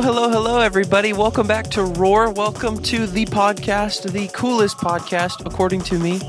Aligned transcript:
Hello, 0.00 0.30
hello, 0.30 0.60
everybody. 0.60 1.12
Welcome 1.12 1.48
back 1.48 1.70
to 1.70 1.82
Roar. 1.82 2.30
Welcome 2.30 2.80
to 2.84 3.04
the 3.08 3.26
podcast, 3.26 4.08
the 4.12 4.28
coolest 4.28 4.76
podcast, 4.76 5.44
according 5.44 5.80
to 5.82 5.98
me. 5.98 6.20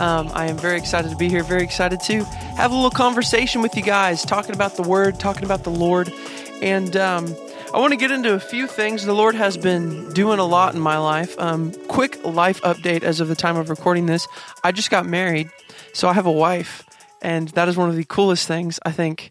Um, 0.00 0.32
I 0.34 0.46
am 0.46 0.56
very 0.56 0.76
excited 0.76 1.12
to 1.12 1.16
be 1.16 1.28
here, 1.28 1.44
very 1.44 1.62
excited 1.62 2.00
to 2.06 2.24
have 2.24 2.72
a 2.72 2.74
little 2.74 2.90
conversation 2.90 3.62
with 3.62 3.76
you 3.76 3.84
guys, 3.84 4.24
talking 4.24 4.52
about 4.52 4.74
the 4.74 4.82
Word, 4.82 5.20
talking 5.20 5.44
about 5.44 5.62
the 5.62 5.70
Lord. 5.70 6.12
And 6.60 6.96
um, 6.96 7.36
I 7.72 7.78
want 7.78 7.92
to 7.92 7.96
get 7.96 8.10
into 8.10 8.34
a 8.34 8.40
few 8.40 8.66
things. 8.66 9.04
The 9.04 9.14
Lord 9.14 9.36
has 9.36 9.56
been 9.56 10.12
doing 10.12 10.40
a 10.40 10.44
lot 10.44 10.74
in 10.74 10.80
my 10.80 10.98
life. 10.98 11.38
Um, 11.38 11.70
quick 11.86 12.22
life 12.24 12.60
update 12.62 13.04
as 13.04 13.20
of 13.20 13.28
the 13.28 13.36
time 13.36 13.56
of 13.56 13.70
recording 13.70 14.06
this 14.06 14.26
I 14.64 14.72
just 14.72 14.90
got 14.90 15.06
married, 15.06 15.50
so 15.92 16.08
I 16.08 16.14
have 16.14 16.26
a 16.26 16.32
wife, 16.32 16.82
and 17.22 17.46
that 17.50 17.68
is 17.68 17.76
one 17.76 17.88
of 17.88 17.94
the 17.94 18.04
coolest 18.04 18.48
things, 18.48 18.80
I 18.84 18.90
think. 18.90 19.30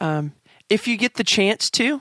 Um, 0.00 0.32
if 0.70 0.86
you 0.86 0.96
get 0.96 1.14
the 1.14 1.24
chance 1.24 1.70
to, 1.70 2.00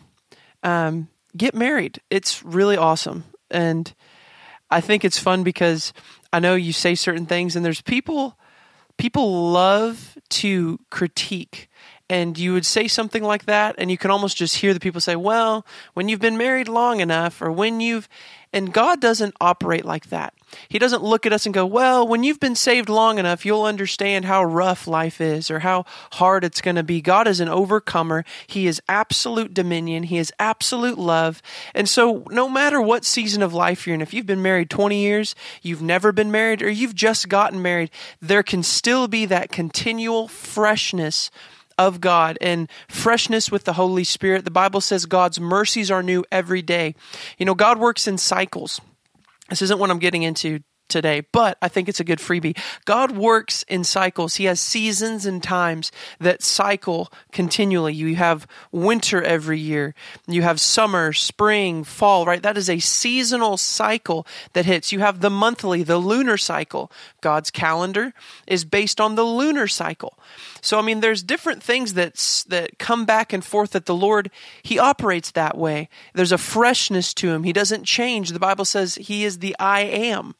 um, 0.61 1.07
get 1.35 1.55
married. 1.55 2.01
It's 2.09 2.43
really 2.43 2.77
awesome. 2.77 3.25
And 3.51 3.93
I 4.69 4.81
think 4.81 5.05
it's 5.05 5.19
fun 5.19 5.43
because 5.43 5.93
I 6.33 6.39
know 6.39 6.55
you 6.55 6.73
say 6.73 6.95
certain 6.95 7.25
things 7.25 7.55
and 7.55 7.65
there's 7.65 7.81
people 7.81 8.37
people 8.97 9.51
love 9.51 10.17
to 10.29 10.79
critique 10.89 11.69
and 12.09 12.37
you 12.37 12.53
would 12.53 12.65
say 12.65 12.87
something 12.87 13.23
like 13.23 13.45
that 13.45 13.75
and 13.77 13.91
you 13.91 13.97
can 13.97 14.09
almost 14.11 14.37
just 14.37 14.57
hear 14.57 14.73
the 14.73 14.79
people 14.79 15.01
say 15.01 15.15
well 15.15 15.65
when 15.93 16.07
you've 16.07 16.21
been 16.21 16.37
married 16.37 16.67
long 16.67 17.01
enough 17.01 17.41
or 17.41 17.51
when 17.51 17.81
you've 17.81 18.07
and 18.53 18.73
god 18.73 19.01
doesn't 19.01 19.35
operate 19.41 19.85
like 19.85 20.07
that 20.09 20.33
he 20.69 20.79
doesn't 20.79 21.03
look 21.03 21.25
at 21.25 21.33
us 21.33 21.45
and 21.45 21.53
go 21.53 21.65
well 21.65 22.07
when 22.07 22.23
you've 22.23 22.39
been 22.39 22.55
saved 22.55 22.89
long 22.89 23.19
enough 23.19 23.45
you'll 23.45 23.63
understand 23.63 24.25
how 24.25 24.43
rough 24.43 24.87
life 24.87 25.21
is 25.21 25.49
or 25.49 25.59
how 25.59 25.85
hard 26.13 26.43
it's 26.43 26.61
going 26.61 26.75
to 26.75 26.83
be 26.83 27.01
god 27.01 27.27
is 27.27 27.39
an 27.39 27.49
overcomer 27.49 28.23
he 28.47 28.67
is 28.67 28.81
absolute 28.87 29.53
dominion 29.53 30.03
he 30.03 30.17
is 30.17 30.31
absolute 30.39 30.97
love 30.97 31.41
and 31.73 31.87
so 31.87 32.23
no 32.29 32.49
matter 32.49 32.81
what 32.81 33.05
season 33.05 33.41
of 33.41 33.53
life 33.53 33.85
you're 33.85 33.95
in 33.95 34.01
if 34.01 34.13
you've 34.13 34.25
been 34.25 34.41
married 34.41 34.69
20 34.69 34.99
years 34.99 35.35
you've 35.61 35.81
never 35.81 36.11
been 36.11 36.31
married 36.31 36.61
or 36.61 36.69
you've 36.69 36.95
just 36.95 37.29
gotten 37.29 37.61
married 37.61 37.89
there 38.21 38.43
can 38.43 38.63
still 38.63 39.07
be 39.07 39.25
that 39.25 39.51
continual 39.51 40.27
freshness 40.27 41.29
of 41.77 42.01
God 42.01 42.37
and 42.41 42.69
freshness 42.87 43.51
with 43.51 43.65
the 43.65 43.73
Holy 43.73 44.03
Spirit. 44.03 44.45
The 44.45 44.51
Bible 44.51 44.81
says 44.81 45.05
God's 45.05 45.39
mercies 45.39 45.91
are 45.91 46.03
new 46.03 46.23
every 46.31 46.61
day. 46.61 46.95
You 47.37 47.45
know, 47.45 47.55
God 47.55 47.79
works 47.79 48.07
in 48.07 48.17
cycles. 48.17 48.79
This 49.49 49.61
isn't 49.61 49.79
what 49.79 49.91
I'm 49.91 49.99
getting 49.99 50.23
into 50.23 50.59
today, 50.87 51.21
but 51.31 51.57
I 51.61 51.67
think 51.67 51.89
it's 51.89 51.99
a 51.99 52.05
good 52.05 52.19
freebie. 52.19 52.57
God 52.85 53.11
works 53.11 53.63
in 53.63 53.83
cycles. 53.83 54.35
He 54.35 54.45
has 54.45 54.59
seasons 54.59 55.25
and 55.25 55.41
times 55.41 55.91
that 56.19 56.43
cycle 56.43 57.11
continually. 57.31 57.93
You 57.93 58.15
have 58.15 58.47
winter 58.71 59.21
every 59.21 59.59
year, 59.59 59.95
you 60.27 60.41
have 60.43 60.59
summer, 60.59 61.13
spring, 61.13 61.83
fall, 61.83 62.25
right? 62.25 62.41
That 62.41 62.57
is 62.57 62.69
a 62.69 62.79
seasonal 62.79 63.57
cycle 63.57 64.27
that 64.53 64.65
hits. 64.65 64.91
You 64.91 64.99
have 64.99 65.21
the 65.21 65.29
monthly, 65.29 65.83
the 65.83 65.97
lunar 65.97 66.37
cycle. 66.37 66.91
God's 67.21 67.51
calendar 67.51 68.13
is 68.47 68.65
based 68.65 69.01
on 69.01 69.15
the 69.15 69.23
lunar 69.23 69.67
cycle. 69.67 70.17
So 70.61 70.79
I 70.79 70.81
mean 70.81 70.99
there's 70.99 71.23
different 71.23 71.61
things 71.61 71.93
that 71.93 72.15
that 72.49 72.79
come 72.79 73.05
back 73.05 73.33
and 73.33 73.43
forth 73.43 73.71
that 73.71 73.85
the 73.85 73.95
Lord 73.95 74.31
he 74.63 74.79
operates 74.79 75.31
that 75.31 75.57
way. 75.57 75.89
There's 76.13 76.31
a 76.31 76.37
freshness 76.37 77.13
to 77.15 77.29
him. 77.29 77.43
He 77.43 77.53
doesn't 77.53 77.83
change. 77.85 78.29
The 78.29 78.39
Bible 78.39 78.65
says 78.65 78.95
he 78.95 79.25
is 79.25 79.39
the 79.39 79.55
I 79.59 79.81
am 79.81 80.35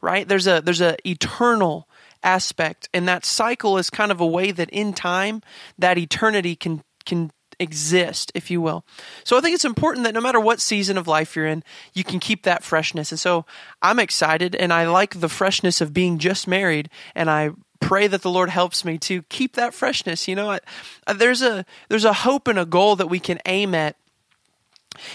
right? 0.00 0.26
There's 0.26 0.46
a 0.46 0.60
there's 0.60 0.80
a 0.80 0.96
eternal 1.08 1.88
aspect, 2.22 2.88
and 2.92 3.08
that 3.08 3.24
cycle 3.24 3.78
is 3.78 3.90
kind 3.90 4.12
of 4.12 4.20
a 4.20 4.26
way 4.26 4.50
that 4.50 4.70
in 4.70 4.92
time 4.92 5.42
that 5.78 5.98
eternity 5.98 6.56
can 6.56 6.82
can 7.04 7.30
exist, 7.58 8.32
if 8.34 8.50
you 8.50 8.60
will. 8.60 8.84
So 9.22 9.36
I 9.36 9.40
think 9.40 9.54
it's 9.54 9.64
important 9.64 10.04
that 10.04 10.14
no 10.14 10.20
matter 10.20 10.40
what 10.40 10.60
season 10.60 10.96
of 10.96 11.06
life 11.06 11.36
you're 11.36 11.46
in, 11.46 11.62
you 11.92 12.02
can 12.02 12.18
keep 12.18 12.42
that 12.44 12.64
freshness. 12.64 13.12
And 13.12 13.20
so 13.20 13.44
I'm 13.82 13.98
excited, 13.98 14.56
and 14.56 14.72
I 14.72 14.88
like 14.88 15.20
the 15.20 15.28
freshness 15.28 15.80
of 15.80 15.92
being 15.92 16.18
just 16.18 16.48
married, 16.48 16.88
and 17.14 17.30
I 17.30 17.50
pray 17.80 18.06
that 18.06 18.22
the 18.22 18.30
Lord 18.30 18.50
helps 18.50 18.84
me 18.84 18.98
to 18.98 19.22
keep 19.22 19.54
that 19.54 19.74
freshness. 19.74 20.26
You 20.26 20.36
know, 20.36 20.50
I, 20.50 20.60
uh, 21.06 21.12
there's 21.12 21.42
a 21.42 21.64
there's 21.88 22.04
a 22.04 22.12
hope 22.12 22.48
and 22.48 22.58
a 22.58 22.66
goal 22.66 22.96
that 22.96 23.08
we 23.08 23.20
can 23.20 23.38
aim 23.46 23.74
at, 23.74 23.96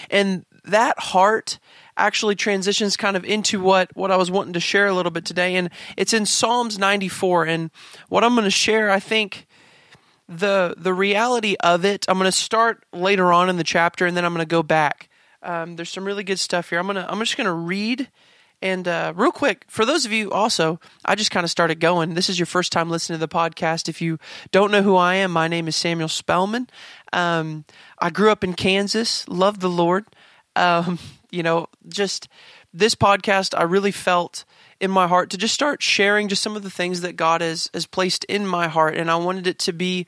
and 0.10 0.46
that 0.64 1.00
heart 1.00 1.60
actually 1.98 2.36
transitions 2.36 2.98
kind 2.98 3.16
of 3.16 3.24
into 3.24 3.60
what 3.62 3.96
what 3.96 4.12
I 4.12 4.18
was 4.18 4.30
wanting 4.30 4.54
to 4.54 4.60
share 4.60 4.88
a 4.88 4.94
little 4.94 5.12
bit 5.12 5.26
today, 5.26 5.56
and 5.56 5.70
it's 5.98 6.14
in 6.14 6.26
Psalms 6.26 6.78
94. 6.78 7.46
And 7.46 7.72
what 8.10 8.24
I'm 8.24 8.34
going 8.34 8.46
to 8.46 8.52
share, 8.52 8.90
I 8.90 9.00
think 9.00 9.48
the 10.28 10.76
the 10.78 10.94
reality 10.94 11.56
of 11.62 11.86
it. 11.86 12.06
I'm 12.08 12.18
going 12.18 12.28
to 12.28 12.32
start 12.32 12.84
later 12.92 13.32
on 13.32 13.50
in 13.50 13.58
the 13.58 13.64
chapter, 13.64 14.06
and 14.06 14.16
then 14.16 14.26
I'm 14.26 14.34
going 14.34 14.46
to 14.46 14.50
go 14.50 14.64
back. 14.64 15.10
Um, 15.44 15.76
there's 15.76 15.92
some 15.92 16.06
really 16.06 16.24
good 16.24 16.40
stuff 16.40 16.70
here. 16.70 16.80
I'm 16.80 16.88
gonna 16.88 17.06
I'm 17.08 17.20
just 17.20 17.38
going 17.38 17.46
to 17.46 17.54
read. 17.54 18.10
And 18.62 18.88
uh, 18.88 19.14
real 19.16 19.34
quick, 19.34 19.66
for 19.68 19.86
those 19.86 20.06
of 20.06 20.14
you 20.14 20.32
also, 20.32 20.80
I 21.04 21.16
just 21.16 21.30
kind 21.30 21.44
of 21.44 21.52
started 21.52 21.80
going. 21.80 22.14
This 22.14 22.30
is 22.30 22.40
your 22.40 22.46
first 22.46 22.72
time 22.72 22.90
listening 22.90 23.20
to 23.20 23.26
the 23.26 23.32
podcast. 23.32 23.90
If 23.90 24.02
you 24.02 24.18
don't 24.52 24.72
know 24.72 24.82
who 24.82 24.96
I 24.96 25.16
am, 25.16 25.32
my 25.32 25.48
name 25.48 25.68
is 25.68 25.76
Samuel 25.76 26.08
Spellman. 26.08 26.70
Um, 27.12 27.66
I 28.00 28.10
grew 28.10 28.32
up 28.32 28.44
in 28.44 28.54
Kansas, 28.54 29.28
love 29.28 29.60
the 29.60 29.70
Lord. 29.70 30.06
Um, 30.56 30.98
you 31.36 31.44
know, 31.44 31.68
just 31.90 32.30
this 32.74 32.96
podcast, 32.96 33.58
I 33.58 33.64
really 33.64 33.92
felt 33.92 34.46
in 34.80 34.90
my 34.90 35.08
heart 35.08 35.30
to 35.30 35.38
just 35.38 35.54
start 35.54 35.84
sharing 35.84 36.28
just 36.28 36.42
some 36.42 36.56
of 36.56 36.64
the 36.64 36.70
things 36.70 37.02
that 37.02 37.16
God 37.16 37.42
has 37.42 37.70
has 37.74 37.86
placed 37.86 38.24
in 38.26 38.48
my 38.48 38.68
heart, 38.68 38.96
and 38.96 39.12
I 39.12 39.18
wanted 39.18 39.48
it 39.48 39.60
to 39.60 39.74
be 39.74 40.06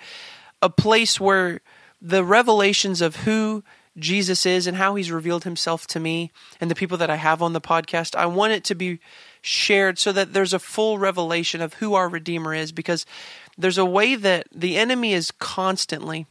a 0.62 0.70
place 0.70 1.20
where 1.20 1.62
the 2.02 2.24
revelations 2.24 3.02
of 3.02 3.18
who 3.18 3.64
Jesus 3.98 4.46
is 4.46 4.68
and 4.68 4.78
how 4.78 4.96
He's 4.96 5.12
revealed 5.12 5.44
Himself 5.44 5.88
to 5.88 6.00
me 6.00 6.32
and 6.62 6.72
the 6.72 6.76
people 6.76 6.98
that 6.98 7.10
I 7.10 7.16
have 7.16 7.42
on 7.42 7.54
the 7.54 7.62
podcast. 7.62 8.16
I 8.16 8.26
want 8.26 8.54
it 8.54 8.64
to 8.66 8.76
be 8.76 9.00
shared 9.42 9.98
so 10.00 10.12
that 10.12 10.34
there's 10.34 10.54
a 10.54 10.60
full 10.60 10.98
revelation 10.98 11.62
of 11.62 11.76
who 11.76 11.94
our 11.94 12.08
Redeemer 12.08 12.54
is, 12.54 12.72
because 12.72 13.06
there's 13.58 13.78
a 13.78 13.86
way 13.86 14.16
that 14.16 14.48
the 14.54 14.78
enemy 14.78 15.14
is 15.14 15.32
constantly 15.32 16.26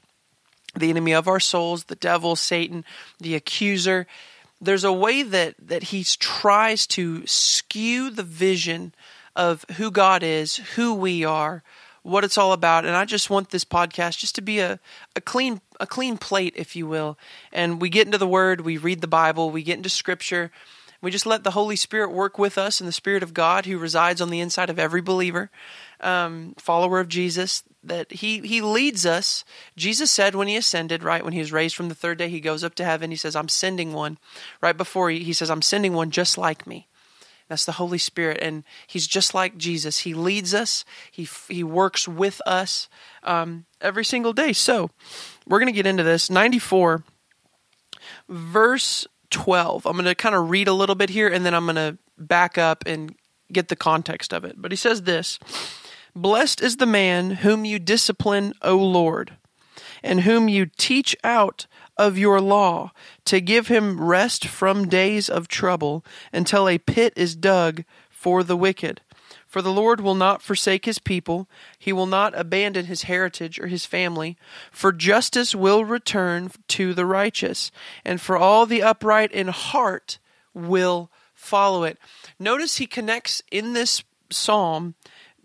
the 0.78 0.90
enemy 0.90 1.12
of 1.12 1.26
our 1.26 1.40
souls, 1.40 1.84
the 1.84 1.96
devil, 1.96 2.36
Satan, 2.36 2.84
the 3.18 3.34
accuser 3.34 4.06
there's 4.60 4.84
a 4.84 4.92
way 4.92 5.22
that 5.22 5.54
that 5.58 5.84
he 5.84 6.04
tries 6.04 6.86
to 6.88 7.26
skew 7.26 8.10
the 8.10 8.22
vision 8.22 8.94
of 9.34 9.64
who 9.76 9.90
God 9.90 10.22
is, 10.22 10.56
who 10.56 10.94
we 10.94 11.24
are, 11.24 11.62
what 12.02 12.24
it's 12.24 12.38
all 12.38 12.52
about. 12.52 12.84
And 12.84 12.96
I 12.96 13.04
just 13.04 13.30
want 13.30 13.50
this 13.50 13.64
podcast 13.64 14.18
just 14.18 14.34
to 14.36 14.40
be 14.40 14.60
a, 14.60 14.80
a 15.14 15.20
clean 15.20 15.60
a 15.78 15.86
clean 15.86 16.16
plate, 16.16 16.54
if 16.56 16.74
you 16.74 16.86
will. 16.86 17.18
And 17.52 17.80
we 17.80 17.88
get 17.88 18.06
into 18.06 18.18
the 18.18 18.26
word, 18.28 18.62
we 18.62 18.76
read 18.76 19.00
the 19.00 19.06
Bible, 19.06 19.50
we 19.50 19.62
get 19.62 19.76
into 19.76 19.88
scripture. 19.88 20.50
We 21.02 21.10
just 21.10 21.26
let 21.26 21.44
the 21.44 21.50
Holy 21.50 21.76
Spirit 21.76 22.10
work 22.10 22.38
with 22.38 22.56
us 22.56 22.80
and 22.80 22.88
the 22.88 22.92
Spirit 22.92 23.22
of 23.22 23.34
God 23.34 23.66
who 23.66 23.78
resides 23.78 24.20
on 24.20 24.30
the 24.30 24.40
inside 24.40 24.70
of 24.70 24.78
every 24.78 25.02
believer, 25.02 25.50
um, 26.00 26.54
follower 26.58 27.00
of 27.00 27.08
Jesus, 27.08 27.62
that 27.86 28.12
he 28.12 28.40
he 28.40 28.60
leads 28.60 29.06
us. 29.06 29.44
Jesus 29.76 30.10
said 30.10 30.34
when 30.34 30.48
he 30.48 30.56
ascended, 30.56 31.02
right 31.02 31.24
when 31.24 31.32
he 31.32 31.38
was 31.40 31.52
raised 31.52 31.76
from 31.76 31.88
the 31.88 31.94
third 31.94 32.18
day, 32.18 32.28
he 32.28 32.40
goes 32.40 32.64
up 32.64 32.74
to 32.76 32.84
heaven. 32.84 33.10
He 33.10 33.16
says, 33.16 33.36
"I'm 33.36 33.48
sending 33.48 33.92
one." 33.92 34.18
Right 34.60 34.76
before 34.76 35.10
he, 35.10 35.20
he 35.20 35.32
says, 35.32 35.50
"I'm 35.50 35.62
sending 35.62 35.94
one 35.94 36.10
just 36.10 36.36
like 36.36 36.66
me." 36.66 36.88
That's 37.48 37.64
the 37.64 37.72
Holy 37.72 37.98
Spirit, 37.98 38.38
and 38.42 38.64
He's 38.86 39.06
just 39.06 39.34
like 39.34 39.56
Jesus. 39.56 40.00
He 40.00 40.14
leads 40.14 40.52
us. 40.52 40.84
He 41.10 41.28
He 41.48 41.62
works 41.62 42.08
with 42.08 42.40
us 42.44 42.88
um, 43.22 43.66
every 43.80 44.04
single 44.04 44.32
day. 44.32 44.52
So 44.52 44.90
we're 45.46 45.60
going 45.60 45.72
to 45.72 45.76
get 45.76 45.86
into 45.86 46.02
this. 46.02 46.28
Ninety 46.28 46.58
four, 46.58 47.04
verse 48.28 49.06
twelve. 49.30 49.86
I'm 49.86 49.92
going 49.92 50.06
to 50.06 50.14
kind 50.14 50.34
of 50.34 50.50
read 50.50 50.68
a 50.68 50.72
little 50.72 50.96
bit 50.96 51.10
here, 51.10 51.28
and 51.28 51.46
then 51.46 51.54
I'm 51.54 51.66
going 51.66 51.76
to 51.76 51.98
back 52.18 52.58
up 52.58 52.82
and 52.86 53.14
get 53.52 53.68
the 53.68 53.76
context 53.76 54.32
of 54.32 54.44
it. 54.44 54.60
But 54.60 54.72
He 54.72 54.76
says 54.76 55.02
this. 55.02 55.38
Blessed 56.16 56.62
is 56.62 56.78
the 56.78 56.86
man 56.86 57.30
whom 57.30 57.66
you 57.66 57.78
discipline, 57.78 58.54
O 58.62 58.74
Lord, 58.78 59.36
and 60.02 60.22
whom 60.22 60.48
you 60.48 60.64
teach 60.64 61.14
out 61.22 61.66
of 61.98 62.16
your 62.16 62.40
law, 62.40 62.92
to 63.26 63.38
give 63.38 63.68
him 63.68 64.00
rest 64.00 64.46
from 64.46 64.88
days 64.88 65.28
of 65.28 65.46
trouble, 65.46 66.02
until 66.32 66.70
a 66.70 66.78
pit 66.78 67.12
is 67.16 67.36
dug 67.36 67.84
for 68.08 68.42
the 68.42 68.56
wicked. 68.56 69.02
For 69.46 69.60
the 69.60 69.70
Lord 69.70 70.00
will 70.00 70.14
not 70.14 70.40
forsake 70.40 70.86
his 70.86 70.98
people, 70.98 71.50
he 71.78 71.92
will 71.92 72.06
not 72.06 72.32
abandon 72.34 72.86
his 72.86 73.02
heritage 73.02 73.60
or 73.60 73.66
his 73.66 73.84
family. 73.84 74.38
For 74.72 74.92
justice 74.92 75.54
will 75.54 75.84
return 75.84 76.50
to 76.68 76.94
the 76.94 77.04
righteous, 77.04 77.70
and 78.06 78.22
for 78.22 78.38
all 78.38 78.64
the 78.64 78.82
upright 78.82 79.32
in 79.32 79.48
heart 79.48 80.18
will 80.54 81.10
follow 81.34 81.84
it. 81.84 81.98
Notice 82.38 82.78
he 82.78 82.86
connects 82.86 83.42
in 83.52 83.74
this 83.74 84.02
psalm 84.30 84.94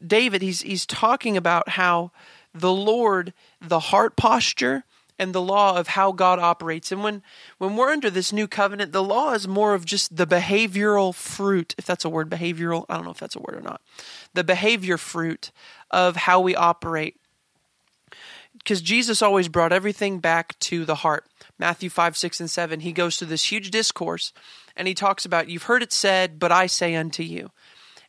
David, 0.05 0.41
he's 0.41 0.61
he's 0.61 0.85
talking 0.85 1.37
about 1.37 1.69
how 1.69 2.11
the 2.53 2.71
Lord, 2.73 3.33
the 3.61 3.79
heart 3.79 4.15
posture 4.15 4.83
and 5.19 5.33
the 5.33 5.41
law 5.41 5.77
of 5.77 5.89
how 5.89 6.11
God 6.11 6.39
operates. 6.39 6.91
And 6.91 7.03
when 7.03 7.21
when 7.59 7.75
we're 7.75 7.91
under 7.91 8.09
this 8.09 8.33
new 8.33 8.47
covenant, 8.47 8.91
the 8.91 9.03
law 9.03 9.33
is 9.33 9.47
more 9.47 9.73
of 9.73 9.85
just 9.85 10.15
the 10.17 10.27
behavioral 10.27 11.13
fruit, 11.13 11.75
if 11.77 11.85
that's 11.85 12.05
a 12.05 12.09
word, 12.09 12.29
behavioral. 12.29 12.85
I 12.89 12.95
don't 12.95 13.05
know 13.05 13.11
if 13.11 13.19
that's 13.19 13.35
a 13.35 13.39
word 13.39 13.55
or 13.55 13.61
not. 13.61 13.81
The 14.33 14.43
behavior 14.43 14.97
fruit 14.97 15.51
of 15.91 16.15
how 16.15 16.39
we 16.41 16.55
operate. 16.55 17.17
because 18.59 18.81
Jesus 18.81 19.21
always 19.21 19.47
brought 19.47 19.73
everything 19.73 20.19
back 20.19 20.57
to 20.59 20.85
the 20.85 20.95
heart. 20.95 21.25
Matthew 21.57 21.89
5, 21.89 22.17
6, 22.17 22.39
and 22.39 22.49
7, 22.49 22.79
he 22.79 22.91
goes 22.91 23.17
through 23.17 23.27
this 23.27 23.51
huge 23.51 23.71
discourse 23.71 24.33
and 24.75 24.87
he 24.87 24.93
talks 24.93 25.25
about, 25.25 25.49
You've 25.49 25.63
heard 25.63 25.83
it 25.83 25.93
said, 25.93 26.39
but 26.39 26.51
I 26.51 26.67
say 26.67 26.95
unto 26.95 27.23
you. 27.23 27.51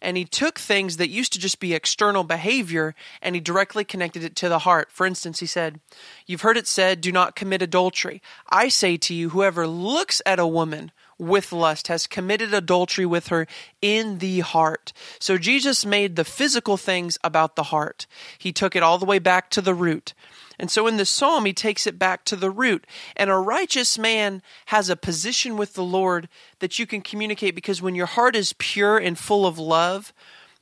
And 0.03 0.17
he 0.17 0.25
took 0.25 0.59
things 0.59 0.99
that 0.99 1.09
used 1.09 1.33
to 1.33 1.39
just 1.39 1.61
be 1.61 1.73
external 1.73 2.25
behavior 2.25 2.95
and 3.23 3.35
he 3.35 3.41
directly 3.41 3.85
connected 3.85 4.25
it 4.25 4.37
to 4.37 4.49
the 4.49 4.59
heart. 4.59 4.91
For 4.91 5.07
instance, 5.07 5.41
he 5.41 5.47
said, 5.47 5.81
You've 6.27 6.43
heard 6.43 6.59
it 6.59 6.67
said, 6.67 7.01
Do 7.01 7.13
not 7.13 7.37
commit 7.37 7.63
adultery. 7.63 8.21
I 8.51 8.69
say 8.69 8.97
to 8.99 9.15
you, 9.15 9.31
whoever 9.31 9.67
looks 9.67 10.21
at 10.27 10.41
a 10.41 10.47
woman 10.47 10.91
with 11.19 11.53
lust 11.53 11.87
has 11.87 12.07
committed 12.07 12.53
adultery 12.53 13.07
with 13.07 13.29
her 13.29 13.47
in 13.81 14.19
the 14.19 14.41
heart. 14.41 14.93
So 15.21 15.39
Jesus 15.39 15.87
made 15.87 16.17
the 16.17 16.25
physical 16.25 16.77
things 16.77 17.17
about 17.23 17.55
the 17.55 17.65
heart. 17.65 18.07
He 18.37 18.53
took 18.53 18.75
it 18.75 18.83
all 18.83 18.99
the 18.99 19.07
way 19.07 19.21
back 19.21 19.49
to 19.51 19.61
the 19.61 19.75
root. 19.75 20.15
And 20.63 20.71
so 20.71 20.87
in 20.87 20.97
the 20.97 21.05
psalm, 21.05 21.45
he 21.45 21.53
takes 21.53 21.89
it 21.89 21.99
back 21.99 22.25
to 22.25 22.37
the 22.37 22.49
root. 22.49 22.87
And 23.17 23.29
a 23.29 23.37
righteous 23.37 23.99
man 23.99 24.43
has 24.67 24.89
a 24.89 24.95
position 24.95 25.57
with 25.57 25.75
the 25.75 25.83
Lord 25.83 26.29
that 26.61 26.79
you 26.79 26.87
can 26.87 27.01
communicate 27.01 27.57
because 27.57 27.83
when 27.83 27.97
your 27.97 28.07
heart 28.07 28.37
is 28.37 28.55
pure 28.59 28.97
and 28.97 29.19
full 29.19 29.45
of 29.45 29.59
love, 29.59 30.13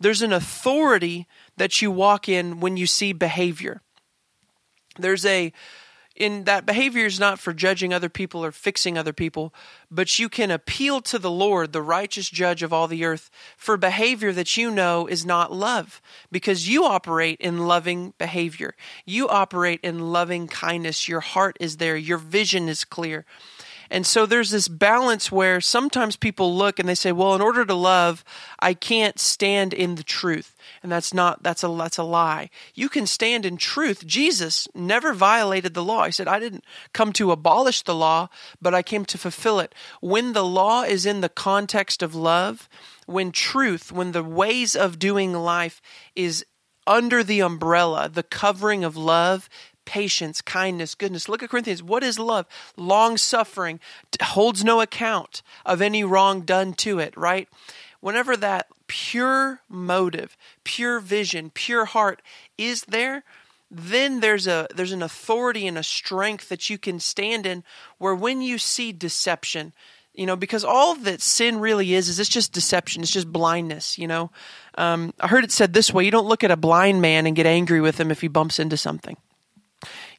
there's 0.00 0.22
an 0.22 0.32
authority 0.32 1.26
that 1.58 1.82
you 1.82 1.90
walk 1.90 2.30
in 2.30 2.60
when 2.60 2.78
you 2.78 2.86
see 2.86 3.12
behavior. 3.12 3.82
There's 4.98 5.26
a 5.26 5.52
in 6.20 6.44
that 6.44 6.66
behavior 6.66 7.06
is 7.06 7.18
not 7.18 7.38
for 7.38 7.54
judging 7.54 7.94
other 7.94 8.10
people 8.10 8.44
or 8.44 8.52
fixing 8.52 8.98
other 8.98 9.14
people, 9.14 9.54
but 9.90 10.18
you 10.18 10.28
can 10.28 10.50
appeal 10.50 11.00
to 11.00 11.18
the 11.18 11.30
Lord, 11.30 11.72
the 11.72 11.80
righteous 11.80 12.28
judge 12.28 12.62
of 12.62 12.74
all 12.74 12.86
the 12.86 13.06
earth, 13.06 13.30
for 13.56 13.78
behavior 13.78 14.30
that 14.32 14.54
you 14.58 14.70
know 14.70 15.06
is 15.06 15.24
not 15.24 15.50
love, 15.50 16.02
because 16.30 16.68
you 16.68 16.84
operate 16.84 17.40
in 17.40 17.66
loving 17.66 18.12
behavior. 18.18 18.74
You 19.06 19.28
operate 19.28 19.80
in 19.82 20.12
loving 20.12 20.46
kindness. 20.46 21.08
Your 21.08 21.20
heart 21.20 21.56
is 21.58 21.78
there, 21.78 21.96
your 21.96 22.18
vision 22.18 22.68
is 22.68 22.84
clear. 22.84 23.24
And 23.90 24.06
so 24.06 24.24
there's 24.24 24.50
this 24.50 24.68
balance 24.68 25.32
where 25.32 25.60
sometimes 25.60 26.16
people 26.16 26.56
look 26.56 26.78
and 26.78 26.88
they 26.88 26.94
say, 26.94 27.10
well, 27.10 27.34
in 27.34 27.40
order 27.40 27.64
to 27.64 27.74
love, 27.74 28.24
I 28.60 28.74
can't 28.74 29.18
stand 29.18 29.74
in 29.74 29.96
the 29.96 30.04
truth. 30.04 30.54
And 30.82 30.92
that's 30.92 31.12
not, 31.12 31.42
that's 31.42 31.64
a, 31.64 31.68
that's 31.68 31.98
a 31.98 32.04
lie. 32.04 32.50
You 32.74 32.88
can 32.88 33.06
stand 33.06 33.44
in 33.44 33.56
truth. 33.56 34.06
Jesus 34.06 34.68
never 34.74 35.12
violated 35.12 35.74
the 35.74 35.84
law. 35.84 36.04
He 36.04 36.12
said, 36.12 36.28
I 36.28 36.38
didn't 36.38 36.64
come 36.92 37.12
to 37.14 37.32
abolish 37.32 37.82
the 37.82 37.94
law, 37.94 38.28
but 38.62 38.74
I 38.74 38.82
came 38.82 39.04
to 39.06 39.18
fulfill 39.18 39.58
it. 39.58 39.74
When 40.00 40.32
the 40.32 40.44
law 40.44 40.82
is 40.82 41.04
in 41.04 41.20
the 41.20 41.28
context 41.28 42.02
of 42.02 42.14
love, 42.14 42.68
when 43.06 43.32
truth, 43.32 43.90
when 43.90 44.12
the 44.12 44.22
ways 44.22 44.76
of 44.76 45.00
doing 45.00 45.32
life 45.32 45.82
is 46.14 46.44
under 46.86 47.22
the 47.22 47.40
umbrella, 47.40 48.08
the 48.08 48.22
covering 48.22 48.84
of 48.84 48.96
love, 48.96 49.48
patience, 49.90 50.40
kindness, 50.40 50.94
goodness. 50.94 51.28
Look 51.28 51.42
at 51.42 51.50
Corinthians. 51.50 51.82
What 51.82 52.04
is 52.04 52.16
love? 52.16 52.46
Long 52.76 53.16
suffering, 53.16 53.80
holds 54.22 54.62
no 54.62 54.80
account 54.80 55.42
of 55.66 55.82
any 55.82 56.04
wrong 56.04 56.42
done 56.42 56.74
to 56.74 57.00
it, 57.00 57.12
right? 57.16 57.48
Whenever 57.98 58.36
that 58.36 58.68
pure 58.86 59.62
motive, 59.68 60.36
pure 60.62 61.00
vision, 61.00 61.50
pure 61.50 61.86
heart 61.86 62.22
is 62.56 62.82
there, 62.82 63.24
then 63.68 64.20
there's 64.20 64.46
a 64.46 64.68
there's 64.72 64.92
an 64.92 65.02
authority 65.02 65.66
and 65.66 65.76
a 65.76 65.82
strength 65.82 66.48
that 66.50 66.70
you 66.70 66.78
can 66.78 67.00
stand 67.00 67.44
in 67.44 67.64
where 67.98 68.14
when 68.14 68.42
you 68.42 68.58
see 68.58 68.92
deception, 68.92 69.72
you 70.14 70.24
know, 70.24 70.36
because 70.36 70.64
all 70.64 70.94
that 70.94 71.20
sin 71.20 71.58
really 71.58 71.94
is 71.94 72.08
is 72.08 72.20
it's 72.20 72.30
just 72.30 72.52
deception, 72.52 73.02
it's 73.02 73.10
just 73.10 73.32
blindness, 73.32 73.98
you 73.98 74.06
know. 74.06 74.30
Um, 74.78 75.12
I 75.18 75.26
heard 75.26 75.42
it 75.42 75.50
said 75.50 75.72
this 75.72 75.92
way: 75.92 76.04
you 76.04 76.12
don't 76.12 76.28
look 76.28 76.44
at 76.44 76.52
a 76.52 76.56
blind 76.56 77.02
man 77.02 77.26
and 77.26 77.34
get 77.34 77.46
angry 77.46 77.80
with 77.80 77.98
him 77.98 78.12
if 78.12 78.20
he 78.20 78.28
bumps 78.28 78.60
into 78.60 78.76
something. 78.76 79.16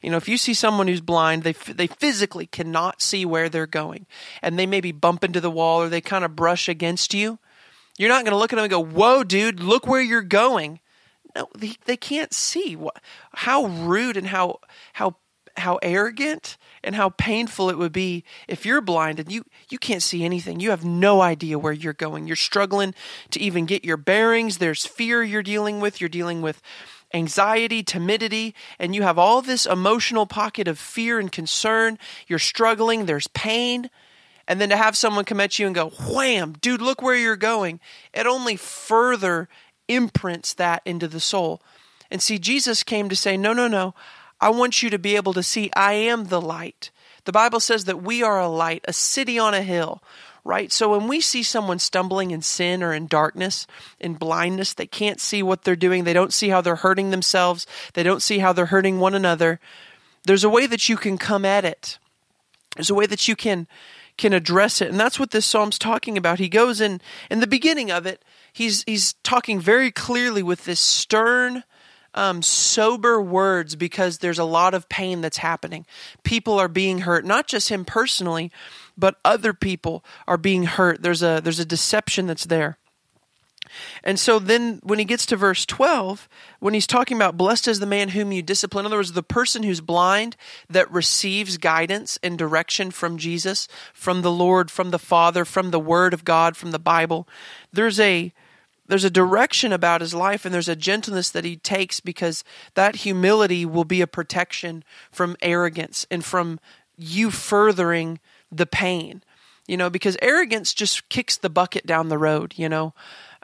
You 0.02 0.10
know, 0.10 0.16
if 0.16 0.28
you 0.28 0.36
see 0.36 0.52
someone 0.52 0.88
who's 0.88 1.00
blind, 1.00 1.44
they 1.44 1.52
they 1.52 1.86
physically 1.86 2.46
cannot 2.46 3.00
see 3.00 3.24
where 3.24 3.48
they're 3.48 3.66
going, 3.66 4.06
and 4.42 4.58
they 4.58 4.66
maybe 4.66 4.92
bump 4.92 5.24
into 5.24 5.40
the 5.40 5.50
wall 5.50 5.82
or 5.82 5.88
they 5.88 6.00
kind 6.00 6.24
of 6.24 6.36
brush 6.36 6.68
against 6.68 7.14
you. 7.14 7.38
You're 7.98 8.08
not 8.08 8.24
going 8.24 8.32
to 8.32 8.38
look 8.38 8.52
at 8.52 8.56
them 8.56 8.64
and 8.64 8.70
go, 8.70 8.84
"Whoa, 8.84 9.22
dude, 9.22 9.60
look 9.60 9.86
where 9.86 10.00
you're 10.00 10.22
going." 10.22 10.80
No, 11.34 11.48
they, 11.56 11.74
they 11.86 11.96
can't 11.96 12.34
see. 12.34 12.76
How 13.32 13.64
rude 13.64 14.16
and 14.16 14.26
how 14.26 14.58
how 14.94 15.16
how 15.56 15.78
arrogant 15.82 16.56
and 16.82 16.94
how 16.94 17.10
painful 17.10 17.70
it 17.70 17.78
would 17.78 17.92
be 17.92 18.24
if 18.48 18.64
you're 18.64 18.80
blind 18.80 19.20
and 19.20 19.30
you 19.30 19.44
you 19.68 19.78
can't 19.78 20.02
see 20.02 20.24
anything. 20.24 20.60
You 20.60 20.70
have 20.70 20.84
no 20.84 21.20
idea 21.20 21.58
where 21.58 21.72
you're 21.72 21.92
going. 21.92 22.26
You're 22.26 22.36
struggling 22.36 22.94
to 23.30 23.40
even 23.40 23.66
get 23.66 23.84
your 23.84 23.96
bearings. 23.96 24.58
There's 24.58 24.86
fear 24.86 25.22
you're 25.22 25.42
dealing 25.42 25.80
with. 25.80 26.00
You're 26.00 26.08
dealing 26.08 26.42
with 26.42 26.60
anxiety, 27.14 27.82
timidity, 27.82 28.54
and 28.78 28.94
you 28.94 29.02
have 29.02 29.18
all 29.18 29.42
this 29.42 29.66
emotional 29.66 30.26
pocket 30.26 30.68
of 30.68 30.78
fear 30.78 31.18
and 31.18 31.30
concern. 31.30 31.98
You're 32.26 32.38
struggling, 32.38 33.06
there's 33.06 33.28
pain. 33.28 33.90
And 34.48 34.60
then 34.60 34.70
to 34.70 34.76
have 34.76 34.96
someone 34.96 35.24
come 35.24 35.40
at 35.40 35.58
you 35.58 35.66
and 35.66 35.74
go, 35.74 35.90
wham, 35.90 36.54
dude, 36.60 36.82
look 36.82 37.00
where 37.00 37.16
you're 37.16 37.36
going, 37.36 37.80
it 38.12 38.26
only 38.26 38.56
further 38.56 39.48
imprints 39.88 40.54
that 40.54 40.82
into 40.84 41.08
the 41.08 41.20
soul. 41.20 41.62
And 42.10 42.20
see, 42.20 42.38
Jesus 42.38 42.82
came 42.82 43.08
to 43.08 43.16
say, 43.16 43.36
no, 43.36 43.52
no, 43.52 43.68
no. 43.68 43.94
I 44.40 44.50
want 44.50 44.82
you 44.82 44.90
to 44.90 44.98
be 44.98 45.16
able 45.16 45.32
to 45.34 45.42
see 45.42 45.70
I 45.74 45.92
am 45.92 46.24
the 46.24 46.40
light. 46.40 46.90
The 47.24 47.32
Bible 47.32 47.60
says 47.60 47.84
that 47.84 48.02
we 48.02 48.22
are 48.22 48.40
a 48.40 48.48
light, 48.48 48.84
a 48.88 48.92
city 48.92 49.38
on 49.38 49.54
a 49.54 49.62
hill 49.62 50.02
right? 50.44 50.72
So 50.72 50.90
when 50.90 51.08
we 51.08 51.20
see 51.20 51.42
someone 51.42 51.78
stumbling 51.78 52.30
in 52.30 52.42
sin 52.42 52.82
or 52.82 52.92
in 52.92 53.06
darkness, 53.06 53.66
in 54.00 54.14
blindness, 54.14 54.74
they 54.74 54.86
can't 54.86 55.20
see 55.20 55.42
what 55.42 55.62
they're 55.62 55.76
doing, 55.76 56.04
they 56.04 56.12
don't 56.12 56.32
see 56.32 56.48
how 56.48 56.60
they're 56.60 56.76
hurting 56.76 57.10
themselves, 57.10 57.66
they 57.94 58.02
don't 58.02 58.22
see 58.22 58.38
how 58.38 58.52
they're 58.52 58.66
hurting 58.66 58.98
one 58.98 59.14
another. 59.14 59.60
There's 60.24 60.44
a 60.44 60.50
way 60.50 60.66
that 60.66 60.88
you 60.88 60.96
can 60.96 61.18
come 61.18 61.44
at 61.44 61.64
it. 61.64 61.98
There's 62.76 62.90
a 62.90 62.94
way 62.94 63.06
that 63.06 63.28
you 63.28 63.36
can 63.36 63.66
can 64.18 64.34
address 64.34 64.82
it. 64.82 64.88
And 64.88 65.00
that's 65.00 65.18
what 65.18 65.30
this 65.30 65.46
psalm's 65.46 65.78
talking 65.78 66.18
about. 66.18 66.38
He 66.38 66.48
goes 66.48 66.80
in 66.80 67.00
in 67.30 67.40
the 67.40 67.46
beginning 67.46 67.90
of 67.90 68.06
it, 68.06 68.22
he's 68.52 68.84
he's 68.84 69.14
talking 69.22 69.60
very 69.60 69.90
clearly 69.90 70.42
with 70.42 70.64
this 70.64 70.80
stern 70.80 71.64
um, 72.14 72.42
sober 72.42 73.20
words 73.20 73.74
because 73.74 74.18
there's 74.18 74.38
a 74.38 74.44
lot 74.44 74.74
of 74.74 74.88
pain 74.88 75.20
that's 75.22 75.38
happening. 75.38 75.86
People 76.24 76.58
are 76.58 76.68
being 76.68 77.00
hurt, 77.00 77.24
not 77.24 77.46
just 77.46 77.70
him 77.70 77.84
personally, 77.84 78.52
but 78.96 79.16
other 79.24 79.52
people 79.52 80.04
are 80.26 80.36
being 80.36 80.64
hurt. 80.64 81.02
There's 81.02 81.22
a 81.22 81.40
there's 81.42 81.58
a 81.58 81.64
deception 81.64 82.26
that's 82.26 82.46
there. 82.46 82.78
And 84.04 84.18
so 84.18 84.38
then 84.38 84.80
when 84.82 84.98
he 84.98 85.04
gets 85.04 85.26
to 85.26 85.36
verse 85.36 85.64
12, 85.64 86.28
when 86.60 86.74
he's 86.74 86.86
talking 86.86 87.16
about 87.16 87.36
blessed 87.36 87.68
is 87.68 87.80
the 87.80 87.86
man 87.86 88.10
whom 88.10 88.32
you 88.32 88.42
discipline, 88.42 88.82
in 88.84 88.86
other 88.86 88.98
words, 88.98 89.12
the 89.12 89.22
person 89.22 89.62
who's 89.62 89.80
blind 89.80 90.36
that 90.68 90.90
receives 90.90 91.56
guidance 91.56 92.18
and 92.22 92.38
direction 92.38 92.90
from 92.90 93.18
Jesus, 93.18 93.68
from 93.92 94.22
the 94.22 94.30
Lord, 94.30 94.70
from 94.70 94.90
the 94.90 94.98
Father, 94.98 95.44
from 95.44 95.70
the 95.70 95.80
Word 95.80 96.12
of 96.12 96.24
God, 96.24 96.56
from 96.56 96.70
the 96.70 96.78
Bible, 96.78 97.26
there's 97.72 98.00
a 98.00 98.32
there's 98.88 99.04
a 99.04 99.10
direction 99.10 99.72
about 99.72 100.00
his 100.00 100.12
life 100.12 100.44
and 100.44 100.52
there's 100.52 100.68
a 100.68 100.76
gentleness 100.76 101.30
that 101.30 101.44
he 101.44 101.56
takes 101.56 102.00
because 102.00 102.44
that 102.74 102.96
humility 102.96 103.64
will 103.64 103.84
be 103.84 104.02
a 104.02 104.06
protection 104.06 104.84
from 105.10 105.36
arrogance 105.40 106.04
and 106.10 106.24
from 106.24 106.60
you 106.98 107.30
furthering 107.30 108.18
the 108.52 108.66
pain, 108.66 109.22
you 109.66 109.76
know, 109.76 109.90
because 109.90 110.16
arrogance 110.22 110.74
just 110.74 111.08
kicks 111.08 111.36
the 111.36 111.50
bucket 111.50 111.86
down 111.86 112.08
the 112.08 112.18
road, 112.18 112.54
you 112.56 112.68
know. 112.68 112.94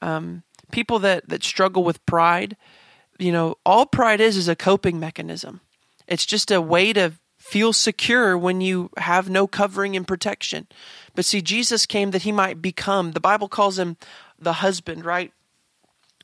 Um, 0.01 0.43
people 0.71 0.99
that, 1.01 1.29
that 1.29 1.43
struggle 1.43 1.83
with 1.83 2.05
pride, 2.07 2.57
you 3.19 3.33
know, 3.33 3.57
all 3.65 3.87
pride 3.87 4.21
is 4.21 4.37
is 4.37 4.49
a 4.49 4.55
coping 4.55 5.01
mechanism. 5.01 5.61
It's 6.07 6.27
just 6.27 6.51
a 6.51 6.61
way 6.61 6.93
to 6.93 7.15
feel 7.39 7.73
secure 7.73 8.37
when 8.37 8.61
you 8.61 8.91
have 8.99 9.31
no 9.31 9.47
covering 9.47 9.97
and 9.97 10.07
protection. 10.07 10.67
But 11.15 11.25
see, 11.25 11.41
Jesus 11.41 11.87
came 11.87 12.11
that 12.11 12.23
he 12.23 12.33
might 12.33 12.61
become, 12.61 13.13
the 13.13 13.21
Bible 13.21 13.49
calls 13.49 13.79
him 13.79 13.97
the 14.39 14.55
husband, 14.55 15.05
right? 15.05 15.33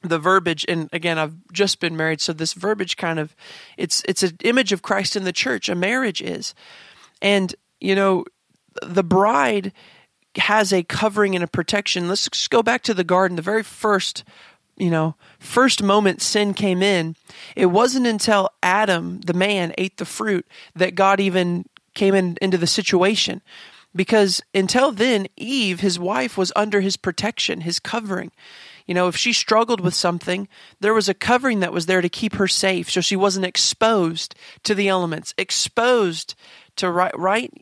the 0.05 0.19
verbiage 0.19 0.65
and 0.69 0.89
again 0.93 1.19
i've 1.19 1.35
just 1.53 1.81
been 1.81 1.97
married 1.97 2.21
so 2.21 2.33
this 2.33 2.53
verbiage 2.53 2.97
kind 2.97 3.19
of 3.19 3.35
it's 3.77 4.03
it's 4.07 4.23
an 4.23 4.37
image 4.45 4.71
of 4.71 4.83
christ 4.83 5.17
in 5.17 5.25
the 5.25 5.33
church 5.33 5.69
a 5.69 5.75
marriage 5.75 6.21
is 6.21 6.55
and 7.23 7.55
you 7.81 7.95
know 7.95 8.25
the 8.83 9.05
bride 9.05 9.73
has 10.37 10.73
a 10.73 10.83
covering 10.83 11.35
and 11.35 11.45
a 11.45 11.49
protection. 11.49 12.09
Let's 12.09 12.29
just 12.29 12.51
go 12.51 12.63
back 12.63 12.83
to 12.83 12.95
the 12.95 13.05
garden. 13.05 13.37
The 13.37 13.43
very 13.43 13.63
first, 13.63 14.25
you 14.77 14.91
know, 14.91 15.15
first 15.39 15.83
moment 15.83 16.23
sin 16.23 16.55
came 16.55 16.83
in, 16.83 17.17
it 17.55 17.67
wasn't 17.67 18.07
until 18.07 18.51
Adam, 18.63 19.21
the 19.21 19.35
man, 19.35 19.73
ate 19.79 19.97
the 19.97 20.05
fruit 20.05 20.47
that 20.75 20.95
God 20.95 21.21
even 21.21 21.67
came 21.95 22.15
in, 22.15 22.37
into 22.43 22.59
the 22.59 22.67
situation. 22.67 23.43
Because 23.97 24.43
until 24.53 24.91
then, 24.91 25.29
Eve, 25.37 25.81
his 25.81 26.01
wife, 26.01 26.37
was 26.37 26.53
under 26.57 26.81
his 26.81 26.97
protection, 26.97 27.61
his 27.61 27.79
covering. 27.79 28.33
You 28.87 28.95
know, 28.95 29.07
if 29.07 29.17
she 29.17 29.33
struggled 29.33 29.81
with 29.81 29.95
something, 29.95 30.49
there 30.81 30.93
was 30.93 31.09
a 31.09 31.15
covering 31.15 31.61
that 31.61 31.73
was 31.73 31.87
there 31.87 32.01
to 32.01 32.09
keep 32.09 32.35
her 32.35 32.49
safe 32.49 32.91
so 32.91 33.01
she 33.01 33.17
wasn't 33.17 33.47
exposed 33.47 34.35
to 34.65 34.75
the 34.75 34.89
elements, 34.89 35.33
exposed 35.39 36.35
to 36.77 36.91
right, 36.91 37.17
right 37.17 37.53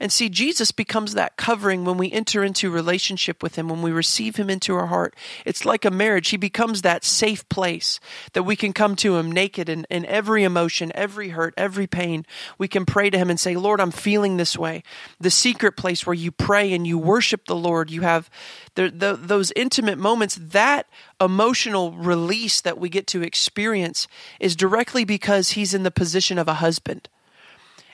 And 0.00 0.12
see, 0.12 0.28
Jesus 0.28 0.72
becomes 0.72 1.14
that 1.14 1.36
covering 1.36 1.84
when 1.84 1.96
we 1.96 2.10
enter 2.10 2.42
into 2.42 2.70
relationship 2.70 3.42
with 3.42 3.54
Him, 3.56 3.68
when 3.68 3.82
we 3.82 3.92
receive 3.92 4.36
Him 4.36 4.50
into 4.50 4.74
our 4.74 4.86
heart. 4.86 5.14
It's 5.44 5.64
like 5.64 5.84
a 5.84 5.90
marriage. 5.90 6.30
He 6.30 6.36
becomes 6.36 6.82
that 6.82 7.04
safe 7.04 7.48
place 7.48 8.00
that 8.32 8.42
we 8.42 8.56
can 8.56 8.72
come 8.72 8.96
to 8.96 9.16
Him 9.16 9.30
naked 9.30 9.68
in, 9.68 9.86
in 9.90 10.04
every 10.06 10.42
emotion, 10.42 10.90
every 10.94 11.30
hurt, 11.30 11.54
every 11.56 11.86
pain. 11.86 12.26
We 12.58 12.68
can 12.68 12.84
pray 12.84 13.10
to 13.10 13.18
Him 13.18 13.30
and 13.30 13.38
say, 13.38 13.56
Lord, 13.56 13.80
I'm 13.80 13.90
feeling 13.90 14.36
this 14.36 14.58
way. 14.58 14.82
The 15.20 15.30
secret 15.30 15.76
place 15.76 16.06
where 16.06 16.14
you 16.14 16.32
pray 16.32 16.72
and 16.72 16.86
you 16.86 16.98
worship 16.98 17.46
the 17.46 17.56
Lord. 17.56 17.90
You 17.90 18.02
have 18.02 18.28
the, 18.74 18.90
the, 18.90 19.14
those 19.14 19.52
intimate 19.54 19.98
moments. 19.98 20.38
That 20.40 20.88
emotional 21.20 21.92
release 21.92 22.60
that 22.60 22.78
we 22.78 22.88
get 22.88 23.06
to 23.08 23.22
experience 23.22 24.08
is 24.40 24.56
directly 24.56 25.04
because 25.04 25.50
He's 25.50 25.74
in 25.74 25.84
the 25.84 25.90
position 25.90 26.38
of 26.38 26.48
a 26.48 26.54
husband. 26.54 27.08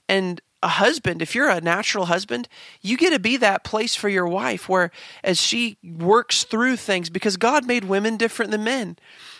And 0.08 0.40
a 0.62 0.68
husband, 0.68 1.22
if 1.22 1.34
you're 1.34 1.48
a 1.48 1.60
natural 1.60 2.06
husband, 2.06 2.48
you 2.82 2.96
get 2.96 3.10
to 3.10 3.18
be 3.18 3.36
that 3.38 3.64
place 3.64 3.94
for 3.94 4.08
your 4.08 4.26
wife 4.26 4.68
where 4.68 4.90
as 5.24 5.40
she 5.40 5.78
works 5.82 6.44
through 6.44 6.76
things 6.76 7.08
because 7.08 7.36
God 7.36 7.66
made 7.66 7.84
women 7.84 8.16
different 8.16 8.50
than 8.50 8.64
men 8.64 8.96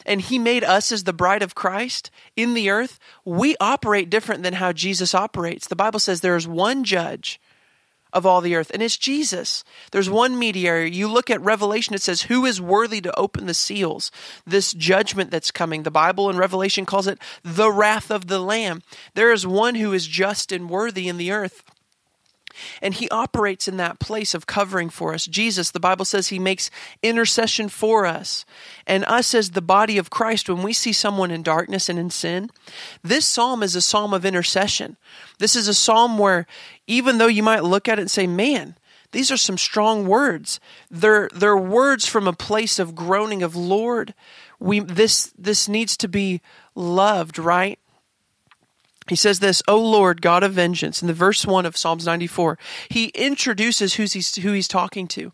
and 0.07 0.21
he 0.21 0.39
made 0.39 0.65
us 0.65 0.91
as 0.91 1.05
the 1.05 1.12
bride 1.12 1.43
of 1.43 1.55
Christ 1.55 2.11
in 2.37 2.55
the 2.55 2.71
earth, 2.71 2.99
we 3.25 3.55
operate 3.61 4.09
different 4.09 4.43
than 4.43 4.55
how 4.55 4.73
Jesus 4.73 5.15
operates. 5.15 5.69
The 5.69 5.77
Bible 5.77 6.00
says 6.00 6.21
there 6.21 6.37
is 6.37 6.49
one 6.49 6.85
judge 6.85 7.41
of 8.12 8.26
all 8.26 8.40
the 8.40 8.55
earth, 8.55 8.71
and 8.73 8.83
it's 8.83 8.97
Jesus. 8.97 9.64
There's 9.93 10.11
one 10.11 10.38
mediator. 10.38 10.87
You 10.87 11.09
look 11.09 11.31
at 11.31 11.40
Revelation, 11.40 11.95
it 11.95 12.02
says, 12.02 12.23
Who 12.23 12.45
is 12.47 12.61
worthy 12.61 13.00
to 13.00 13.19
open 13.19 13.47
the 13.47 13.55
seals? 13.55 14.11
This 14.47 14.73
judgment 14.73 15.31
that's 15.31 15.50
coming. 15.50 15.83
The 15.83 15.90
Bible 15.90 16.31
in 16.31 16.37
Revelation 16.37 16.87
calls 16.87 17.07
it 17.07 17.19
the 17.43 17.71
wrath 17.71 18.11
of 18.11 18.26
the 18.26 18.40
Lamb. 18.40 18.83
There 19.14 19.33
is 19.33 19.47
one 19.47 19.75
who 19.75 19.93
is 19.93 20.07
just 20.07 20.52
and 20.52 20.69
worthy 20.69 21.09
in 21.09 21.17
the 21.17 21.33
earth. 21.33 21.62
And 22.83 22.95
he 22.95 23.09
operates 23.11 23.69
in 23.69 23.76
that 23.76 23.99
place 23.99 24.35
of 24.35 24.47
covering 24.47 24.90
for 24.90 25.14
us. 25.14 25.26
Jesus, 25.26 25.71
the 25.71 25.80
Bible 25.80 26.04
says 26.04 26.28
he 26.28 26.38
makes 26.38 26.71
intercession 27.02 27.69
for 27.69 28.07
us. 28.07 28.45
And 28.87 29.04
us 29.04 29.35
as 29.35 29.50
the 29.50 29.62
body 29.62 29.99
of 29.99 30.11
Christ, 30.11 30.49
when 30.49 30.62
we 30.62 30.73
see 30.73 30.92
someone 30.92 31.30
in 31.30 31.42
darkness 31.42 31.88
and 31.88 31.99
in 31.99 32.11
sin, 32.11 32.50
this 33.02 33.26
psalm 33.26 33.62
is 33.62 33.76
a 33.76 33.80
psalm 33.80 34.14
of 34.14 34.25
intercession. 34.25 34.97
This 35.38 35.57
is 35.57 35.69
a 35.69 35.75
psalm 35.75 36.19
where 36.19 36.47
even 36.87 37.19
though 37.19 37.26
you 37.26 37.42
might 37.42 37.64
look 37.64 37.88
at 37.88 37.99
it 37.99 38.02
and 38.02 38.11
say, 38.11 38.26
man, 38.26 38.76
these 39.12 39.30
are 39.30 39.37
some 39.37 39.59
strong 39.59 40.07
words. 40.07 40.61
They're, 40.90 41.28
they're 41.35 41.57
words 41.57 42.07
from 42.07 42.28
a 42.28 42.33
place 42.33 42.78
of 42.78 42.95
groaning 42.95 43.42
of 43.42 43.57
Lord. 43.57 44.14
We, 44.61 44.80
this, 44.80 45.33
this 45.37 45.69
needs 45.69 45.97
to 45.99 46.09
be 46.09 46.40
loved, 46.75 47.38
right? 47.38 47.78
He 49.09 49.16
says 49.16 49.40
this, 49.40 49.62
O 49.66 49.80
Lord, 49.80 50.23
God 50.23 50.42
of 50.42 50.52
vengeance, 50.52 51.02
in 51.02 51.09
the 51.09 51.14
verse 51.14 51.47
1 51.47 51.66
of 51.66 51.76
Psalms 51.76 52.07
94. 52.07 52.59
He 52.88 53.07
introduces 53.07 53.95
who's 53.95 54.12
he's, 54.12 54.37
who 54.37 54.52
he's 54.52 54.69
talking 54.69 55.09
to, 55.09 55.33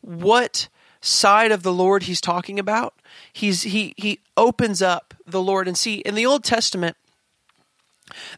what 0.00 0.68
side 1.00 1.52
of 1.52 1.62
the 1.62 1.72
Lord 1.72 2.04
he's 2.04 2.20
talking 2.20 2.58
about. 2.58 2.94
He's, 3.32 3.62
he, 3.62 3.94
he 3.96 4.20
opens 4.36 4.82
up 4.82 5.14
the 5.26 5.42
Lord. 5.42 5.68
And 5.68 5.76
see, 5.76 5.96
in 5.96 6.14
the 6.14 6.26
Old 6.26 6.44
Testament, 6.44 6.96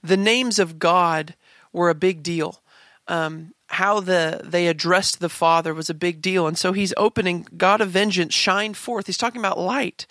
the 0.02 0.16
names 0.16 0.58
of 0.58 0.78
God 0.78 1.34
were 1.72 1.90
a 1.90 1.94
big 1.94 2.22
deal. 2.22 2.60
Um, 3.06 3.54
how 3.68 4.00
the 4.00 4.40
they 4.44 4.66
addressed 4.66 5.20
the 5.20 5.28
Father 5.28 5.72
was 5.72 5.88
a 5.88 5.94
big 5.94 6.20
deal. 6.20 6.46
And 6.46 6.58
so 6.58 6.72
he's 6.72 6.92
opening 6.96 7.46
God 7.56 7.80
of 7.80 7.90
vengeance, 7.90 8.34
shine 8.34 8.74
forth. 8.74 9.06
He's 9.06 9.16
talking 9.16 9.40
about 9.40 9.58
light. 9.58 10.06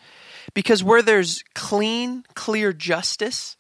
Because 0.54 0.84
where 0.84 1.02
there's 1.02 1.44
clean, 1.54 2.24
clear 2.34 2.74
justice, 2.74 3.58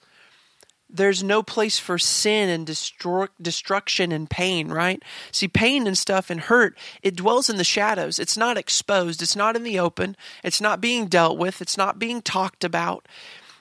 there's 0.89 1.23
no 1.23 1.43
place 1.43 1.77
for 1.77 1.97
sin 1.97 2.49
and 2.49 2.67
destru- 2.67 3.29
destruction 3.41 4.11
and 4.11 4.29
pain, 4.29 4.69
right? 4.69 5.01
See, 5.31 5.47
pain 5.47 5.85
and 5.85 5.97
stuff 5.97 6.29
and 6.29 6.39
hurt, 6.39 6.77
it 7.03 7.15
dwells 7.15 7.49
in 7.49 7.57
the 7.57 7.63
shadows. 7.63 8.17
It's 8.17 8.37
not 8.37 8.57
exposed. 8.57 9.21
It's 9.21 9.35
not 9.35 9.55
in 9.55 9.63
the 9.63 9.79
open. 9.79 10.17
It's 10.43 10.59
not 10.59 10.81
being 10.81 11.05
dealt 11.05 11.37
with. 11.37 11.61
It's 11.61 11.77
not 11.77 11.99
being 11.99 12.21
talked 12.21 12.63
about. 12.63 13.07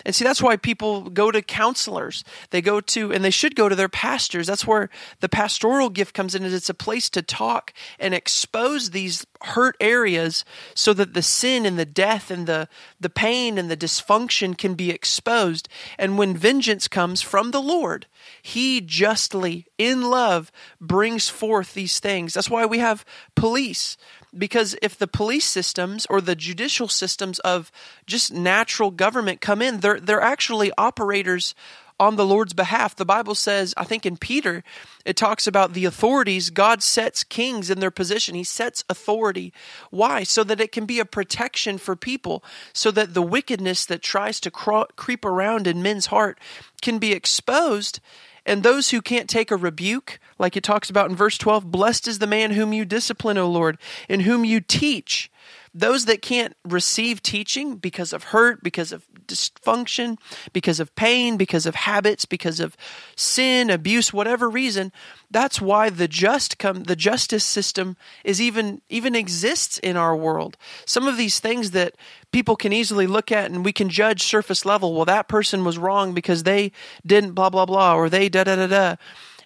And 0.05 0.15
see, 0.15 0.25
that's 0.25 0.43
why 0.43 0.57
people 0.57 1.11
go 1.11 1.31
to 1.31 1.43
counselors. 1.43 2.25
They 2.51 2.63
go 2.63 2.81
to, 2.81 3.13
and 3.13 3.25
they 3.25 3.31
should 3.31 3.55
go 3.55 3.69
to 3.69 3.75
their 3.77 3.89
pastors. 3.89 4.47
That's 4.47 4.67
where 4.67 4.91
the 5.21 5.29
pastoral 5.29 5.91
gift 5.91 6.15
comes 6.15 6.35
in, 6.35 6.45
is 6.45 6.55
it's 6.55 6.69
a 6.69 6.75
place 6.75 7.11
to 7.11 7.23
talk 7.23 7.73
and 7.99 8.15
expose 8.15 8.91
these 8.91 9.27
hurt 9.43 9.77
areas 9.81 10.45
so 10.75 10.93
that 10.93 11.15
the 11.15 11.23
sin 11.23 11.67
and 11.67 11.79
the 11.79 11.85
death 11.85 12.31
and 12.31 12.47
the, 12.47 12.69
the 13.01 13.11
pain 13.11 13.59
and 13.59 13.71
the 13.71 13.77
dysfunction 13.77 14.57
can 14.57 14.75
be 14.75 14.91
exposed. 14.91 15.69
And 15.99 16.19
when 16.19 16.37
vengeance 16.37 16.89
comes 16.89 17.23
from 17.23 17.51
the 17.51 17.63
Lord, 17.63 18.07
He 18.43 18.81
justly, 18.81 19.67
in 19.79 20.11
love, 20.11 20.51
brings 20.81 21.29
forth 21.29 21.75
these 21.75 22.01
things. 22.01 22.35
That's 22.35 22.51
why 22.51 22.67
we 22.67 22.79
have 22.79 23.05
police 23.35 23.97
because 24.37 24.77
if 24.83 24.97
the 24.97 25.07
police 25.07 25.45
systems 25.45 26.07
or 26.11 26.21
the 26.21 26.37
judicial 26.37 26.89
systems 26.89 27.39
of 27.41 27.73
just 28.07 28.33
natural 28.33 28.91
government 28.91 29.41
come 29.41 29.63
in, 29.63 29.81
they're 29.81 30.01
they're 30.01 30.21
actually 30.21 30.71
operators 30.77 31.55
on 32.01 32.17
the 32.17 32.27
Lord's 32.27 32.55
behalf. 32.55 32.95
The 32.95 33.05
Bible 33.05 33.35
says, 33.35 33.75
I 33.77 33.85
think 33.85 34.07
in 34.07 34.17
Peter, 34.17 34.63
it 35.05 35.17
talks 35.17 35.47
about 35.47 35.73
the 35.73 35.85
authorities. 35.85 36.51
God 36.51 36.83
sets 36.83 37.25
kings 37.25 37.71
in 37.71 37.81
their 37.81 37.91
position. 37.91 38.35
He 38.35 38.45
sets 38.45 38.85
authority. 38.89 39.53
Why? 39.91 40.23
So 40.23 40.45
that 40.45 40.61
it 40.61 40.71
can 40.71 40.87
be 40.87 41.01
a 41.01 41.05
protection 41.05 41.77
for 41.77 41.97
people, 41.97 42.45
so 42.73 42.91
that 42.93 43.15
the 43.15 43.23
wickedness 43.23 43.85
that 43.87 44.03
tries 44.03 44.39
to 44.41 44.51
creep 44.51 45.25
around 45.25 45.67
in 45.67 45.83
men's 45.83 46.07
heart 46.07 46.39
can 46.81 46.99
be 46.99 47.13
exposed 47.13 48.01
and 48.49 48.63
those 48.63 48.91
who 48.91 49.03
can't 49.03 49.29
take 49.29 49.51
a 49.51 49.57
rebuke, 49.57 50.19
like 50.39 50.57
it 50.57 50.65
talks 50.65 50.89
about 50.89 51.11
in 51.11 51.17
verse 51.17 51.37
12, 51.37 51.71
blessed 51.71 52.09
is 52.09 52.19
the 52.19 52.27
man 52.27 52.53
whom 52.53 52.73
you 52.73 52.85
discipline, 52.85 53.37
O 53.39 53.49
Lord, 53.49 53.79
and 54.09 54.23
whom 54.23 54.45
you 54.45 54.61
teach. 54.61 55.31
Those 55.79 56.07
that 56.07 56.23
can't 56.23 56.57
receive 56.65 57.23
teaching 57.23 57.77
because 57.77 58.13
of 58.13 58.25
hurt, 58.25 58.65
because 58.65 58.91
of 58.91 59.07
dysfunction, 59.27 60.19
because 60.53 60.81
of 60.81 60.93
pain, 60.97 61.37
because 61.37 61.67
of 61.67 61.77
habits, 61.77 62.25
because 62.25 62.59
of 62.59 62.77
sin, 63.15 63.71
abuse, 63.71 64.13
whatever 64.13 64.51
reason, 64.51 64.91
that's 65.31 65.61
why 65.61 65.89
the 65.89 66.09
just 66.09 66.59
come 66.59 66.85
the 66.85 66.97
justice 66.97 67.45
system 67.45 67.97
is 68.25 68.41
even 68.41 68.83
even 68.89 69.15
exists 69.15 69.79
in 69.79 69.97
our 69.97 70.17
world. 70.17 70.57
Some 70.85 71.07
of 71.07 71.17
these 71.17 71.39
things 71.39 71.71
that 71.71 71.95
people 72.33 72.57
can 72.57 72.73
easily 72.73 73.07
look 73.07 73.31
at 73.31 73.51
and 73.51 73.65
we 73.65 73.73
can 73.73 73.89
judge 73.89 74.23
surface 74.25 74.65
level, 74.65 74.95
well 74.95 75.05
that 75.05 75.29
person 75.29 75.65
was 75.65 75.79
wrong 75.79 76.13
because 76.13 76.43
they 76.43 76.73
didn't 77.07 77.33
blah 77.33 77.51
blah 77.51 77.67
blah 77.67 77.95
or 77.95 78.11
they 78.11 78.29
da 78.29 78.43
da 78.43 78.57
da 78.57 78.67
da 78.67 78.97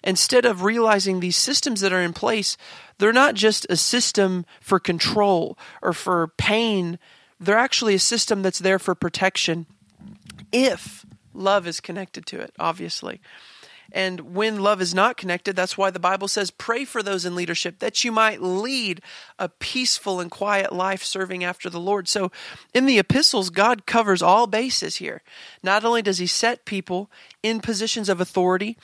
instead 0.03 0.45
of 0.45 0.63
realizing 0.63 1.19
these 1.19 1.37
systems 1.37 1.81
that 1.81 1.93
are 1.93 2.01
in 2.01 2.13
place, 2.13 2.57
they're 2.97 3.13
not 3.13 3.35
just 3.35 3.65
a 3.69 3.77
system 3.77 4.45
for 4.61 4.79
control 4.79 5.57
or 5.81 5.93
for 5.93 6.29
pain, 6.37 6.99
they're 7.39 7.57
actually 7.57 7.95
a 7.95 7.99
system 7.99 8.41
that's 8.41 8.59
there 8.59 8.79
for 8.79 8.95
protection 8.95 9.65
if 10.51 11.05
love 11.33 11.67
is 11.67 11.79
connected 11.79 12.25
to 12.27 12.39
it, 12.39 12.53
obviously. 12.59 13.19
And 13.91 14.33
when 14.33 14.59
love 14.59 14.81
is 14.81 14.95
not 14.95 15.17
connected, 15.17 15.55
that's 15.55 15.77
why 15.77 15.91
the 15.91 15.99
Bible 15.99 16.27
says, 16.27 16.49
pray 16.49 16.83
for 16.83 17.03
those 17.03 17.25
in 17.25 17.35
leadership 17.35 17.79
that 17.79 18.03
you 18.03 18.11
might 18.11 18.41
lead 18.41 19.01
a 19.37 19.49
peaceful 19.49 20.19
and 20.19 20.31
quiet 20.31 20.73
life 20.73 21.03
serving 21.03 21.43
after 21.43 21.69
the 21.69 21.79
Lord. 21.79 22.07
So 22.07 22.31
in 22.73 22.87
the 22.87 22.97
epistles, 22.97 23.51
God 23.51 23.85
covers 23.85 24.23
all 24.23 24.47
bases 24.47 24.95
here. 24.95 25.21
Not 25.61 25.85
only 25.85 26.01
does 26.01 26.17
He 26.17 26.27
set 26.27 26.65
people 26.65 27.11
in 27.43 27.59
positions 27.59 28.09
of 28.09 28.19
authority, 28.19 28.77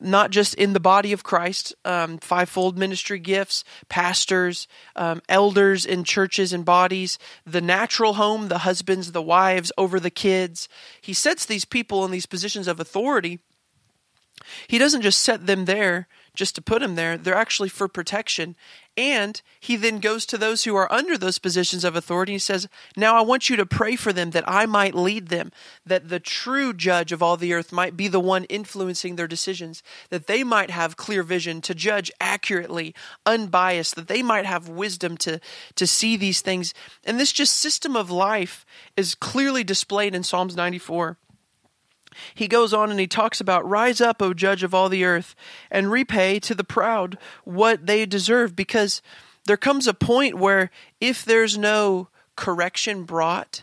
not 0.00 0.30
just 0.30 0.54
in 0.54 0.72
the 0.72 0.80
body 0.80 1.12
of 1.12 1.22
Christ, 1.22 1.74
um, 1.84 2.18
fivefold 2.18 2.76
ministry 2.76 3.18
gifts, 3.18 3.64
pastors, 3.88 4.68
um, 4.94 5.22
elders 5.28 5.86
in 5.86 6.04
churches 6.04 6.52
and 6.52 6.64
bodies, 6.64 7.18
the 7.46 7.60
natural 7.60 8.14
home, 8.14 8.48
the 8.48 8.58
husbands, 8.58 9.12
the 9.12 9.22
wives 9.22 9.72
over 9.78 9.98
the 9.98 10.10
kids. 10.10 10.68
He 11.00 11.12
sets 11.12 11.46
these 11.46 11.64
people 11.64 12.04
in 12.04 12.10
these 12.10 12.26
positions 12.26 12.68
of 12.68 12.80
authority. 12.80 13.40
He 14.68 14.78
doesn't 14.78 15.02
just 15.02 15.20
set 15.20 15.46
them 15.46 15.64
there 15.64 16.08
just 16.36 16.54
to 16.54 16.62
put 16.62 16.82
them 16.82 16.94
there, 16.94 17.16
they're 17.16 17.34
actually 17.34 17.70
for 17.70 17.88
protection. 17.88 18.54
And 18.96 19.42
he 19.60 19.76
then 19.76 19.98
goes 19.98 20.24
to 20.26 20.38
those 20.38 20.64
who 20.64 20.74
are 20.76 20.90
under 20.90 21.18
those 21.18 21.38
positions 21.38 21.84
of 21.84 21.96
authority 21.96 22.32
and 22.32 22.40
says, 22.40 22.68
Now 22.96 23.16
I 23.16 23.22
want 23.22 23.50
you 23.50 23.56
to 23.56 23.66
pray 23.66 23.96
for 23.96 24.12
them 24.12 24.30
that 24.30 24.48
I 24.48 24.64
might 24.64 24.94
lead 24.94 25.28
them, 25.28 25.50
that 25.84 26.08
the 26.08 26.20
true 26.20 26.72
judge 26.72 27.12
of 27.12 27.22
all 27.22 27.36
the 27.36 27.52
earth 27.52 27.72
might 27.72 27.96
be 27.96 28.08
the 28.08 28.20
one 28.20 28.44
influencing 28.44 29.16
their 29.16 29.26
decisions, 29.26 29.82
that 30.10 30.26
they 30.26 30.44
might 30.44 30.70
have 30.70 30.96
clear 30.96 31.22
vision 31.22 31.60
to 31.62 31.74
judge 31.74 32.10
accurately, 32.20 32.94
unbiased, 33.26 33.96
that 33.96 34.08
they 34.08 34.22
might 34.22 34.46
have 34.46 34.68
wisdom 34.68 35.16
to, 35.18 35.40
to 35.74 35.86
see 35.86 36.16
these 36.16 36.40
things. 36.40 36.72
And 37.04 37.18
this 37.18 37.32
just 37.32 37.56
system 37.56 37.96
of 37.96 38.10
life 38.10 38.64
is 38.96 39.14
clearly 39.14 39.64
displayed 39.64 40.14
in 40.14 40.22
Psalms 40.22 40.56
94 40.56 41.18
he 42.34 42.48
goes 42.48 42.72
on 42.72 42.90
and 42.90 43.00
he 43.00 43.06
talks 43.06 43.40
about 43.40 43.68
rise 43.68 44.00
up, 44.00 44.22
O 44.22 44.34
judge 44.34 44.62
of 44.62 44.74
all 44.74 44.88
the 44.88 45.04
earth, 45.04 45.34
and 45.70 45.90
repay 45.90 46.38
to 46.40 46.54
the 46.54 46.64
proud 46.64 47.18
what 47.44 47.86
they 47.86 48.06
deserve, 48.06 48.54
because 48.54 49.02
there 49.46 49.56
comes 49.56 49.86
a 49.86 49.94
point 49.94 50.36
where 50.36 50.70
if 51.00 51.24
there's 51.24 51.56
no 51.56 52.08
correction 52.36 53.04
brought, 53.04 53.62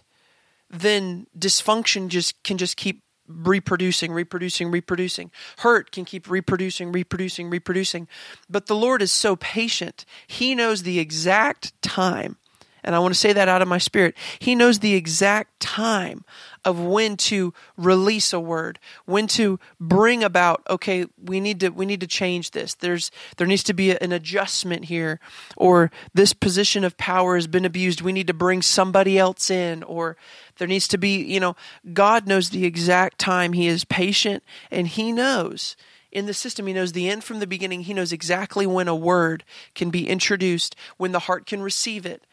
then 0.70 1.28
dysfunction 1.38 2.08
just 2.08 2.42
can 2.44 2.58
just 2.58 2.78
keep 2.78 3.04
reproducing, 3.28 4.12
reproducing, 4.12 4.70
reproducing. 4.70 5.32
Hurt 5.60 5.92
can 5.92 6.06
keep 6.06 6.30
reproducing, 6.30 6.92
reproducing, 6.92 7.50
reproducing. 7.50 8.08
But 8.50 8.68
the 8.68 8.76
Lord 8.76 9.02
is 9.02 9.12
so 9.12 9.36
patient. 9.36 10.06
He 10.28 10.56
knows 10.56 10.84
the 10.84 11.00
exact 11.00 11.80
time. 11.82 12.38
And 12.84 12.96
I 12.96 13.00
want 13.00 13.14
to 13.14 13.20
say 13.20 13.34
that 13.34 13.48
out 13.48 13.62
of 13.62 13.68
my 13.68 13.78
spirit. 13.78 14.16
He 14.40 14.56
knows 14.56 14.80
the 14.80 14.94
exact 14.94 15.60
time 15.60 16.26
of 16.66 16.80
when 16.80 17.18
to 17.18 17.54
release 17.78 18.34
a 18.34 18.40
word, 18.40 18.80
when 19.06 19.28
to 19.28 19.60
bring 19.80 20.24
about, 20.24 20.64
okay, 20.70 21.06
we 21.22 21.40
need 21.40 21.60
to 21.62 21.70
we 21.70 21.86
need 21.86 22.02
to 22.02 22.08
change 22.08 22.52
this. 22.52 22.74
There's 22.74 23.12
there 23.38 23.48
needs 23.48 23.64
to 23.64 23.74
be 23.74 23.92
an 23.96 24.12
adjustment 24.12 24.86
here 24.86 25.20
or 25.58 25.92
this 26.14 26.34
position 26.34 26.84
of 26.84 26.98
power 26.98 27.36
has 27.36 27.48
been 27.48 27.66
abused. 27.66 28.02
We 28.02 28.12
need 28.12 28.28
to 28.28 28.34
bring 28.34 28.62
somebody 28.62 29.18
else 29.18 29.50
in 29.50 29.84
or 29.84 30.18
there 30.58 30.68
needs 30.68 30.88
to 30.90 30.98
be, 30.98 31.24
you 31.24 31.40
know, 31.40 31.56
God 31.94 32.28
knows 32.28 32.50
the 32.50 32.66
exact 32.66 33.18
time. 33.18 33.54
He 33.54 33.68
is 33.68 33.86
patient 33.86 34.44
and 34.72 34.88
he 34.88 35.12
knows 35.12 35.76
in 36.12 36.28
the 36.28 36.34
system. 36.34 36.68
He 36.68 36.74
knows 36.74 36.94
the 36.94 37.10
end 37.10 37.24
from 37.24 37.40
the 37.40 37.48
beginning. 37.48 37.82
He 37.82 37.94
knows 37.94 38.14
exactly 38.14 38.66
when 38.68 38.88
a 38.88 38.96
word 38.96 39.44
can 39.76 39.90
be 39.90 40.08
introduced, 40.08 40.76
when 40.98 41.12
the 41.12 41.20
heart 41.20 41.46
can 41.46 41.62
receive 41.62 42.06
it. 42.06 42.24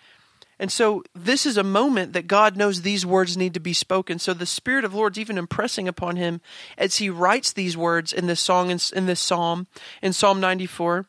And 0.61 0.71
so 0.71 1.03
this 1.15 1.47
is 1.47 1.57
a 1.57 1.65
moment 1.65 2.13
that 2.13 2.27
God 2.27 2.55
knows 2.55 2.83
these 2.83 3.07
words 3.07 3.35
need 3.35 3.55
to 3.55 3.61
be 3.61 3.73
spoken. 3.73 4.19
So 4.19 4.35
the 4.35 4.45
Spirit 4.45 4.85
of 4.85 4.93
Lord's 4.93 5.19
even 5.19 5.39
impressing 5.39 5.89
upon 5.89 6.17
him 6.17 6.43
as 6.77 6.97
he 6.97 7.09
writes 7.09 7.51
these 7.51 7.79
words 7.79 8.13
in 8.13 8.27
this 8.27 8.41
song, 8.41 8.69
in 8.71 9.07
this 9.07 9.21
psalm, 9.21 9.69
in 10.03 10.13
Psalm 10.13 10.39
94. 10.39 11.07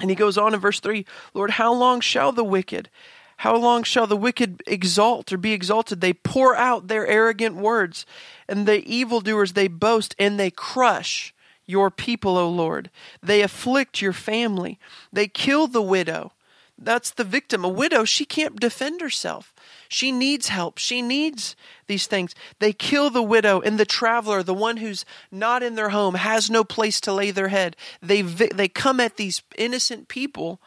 And 0.00 0.10
he 0.10 0.14
goes 0.14 0.36
on 0.36 0.52
in 0.52 0.60
verse 0.60 0.80
3 0.80 1.06
Lord, 1.32 1.52
how 1.52 1.72
long 1.72 2.02
shall 2.02 2.30
the 2.30 2.44
wicked, 2.44 2.90
how 3.38 3.56
long 3.56 3.84
shall 3.84 4.06
the 4.06 4.18
wicked 4.18 4.62
exalt 4.66 5.32
or 5.32 5.38
be 5.38 5.54
exalted? 5.54 6.02
They 6.02 6.12
pour 6.12 6.54
out 6.54 6.88
their 6.88 7.06
arrogant 7.06 7.56
words, 7.56 8.04
and 8.50 8.68
the 8.68 8.84
evildoers 8.86 9.54
they 9.54 9.68
boast, 9.68 10.14
and 10.18 10.38
they 10.38 10.50
crush 10.50 11.32
your 11.64 11.90
people, 11.90 12.36
O 12.36 12.50
Lord. 12.50 12.90
They 13.22 13.40
afflict 13.40 14.02
your 14.02 14.12
family. 14.12 14.78
They 15.10 15.26
kill 15.26 15.68
the 15.68 15.80
widow 15.80 16.32
that's 16.78 17.10
the 17.10 17.24
victim. 17.24 17.64
A 17.64 17.68
widow, 17.68 18.04
she 18.04 18.24
can't 18.24 18.58
defend 18.58 19.00
herself. 19.00 19.52
She 19.88 20.12
needs 20.12 20.48
help. 20.48 20.78
She 20.78 21.02
needs 21.02 21.56
these 21.86 22.06
things. 22.06 22.34
They 22.60 22.72
kill 22.72 23.10
the 23.10 23.22
widow 23.22 23.60
and 23.60 23.78
the 23.78 23.84
traveler, 23.84 24.42
the 24.42 24.54
one 24.54 24.76
who's 24.76 25.04
not 25.30 25.62
in 25.62 25.74
their 25.74 25.88
home, 25.88 26.14
has 26.14 26.50
no 26.50 26.62
place 26.62 27.00
to 27.02 27.12
lay 27.12 27.30
their 27.30 27.48
head. 27.48 27.76
They 28.00 28.22
they 28.22 28.68
come 28.68 29.00
at 29.00 29.16
these 29.16 29.42
innocent 29.56 30.08
people. 30.08 30.60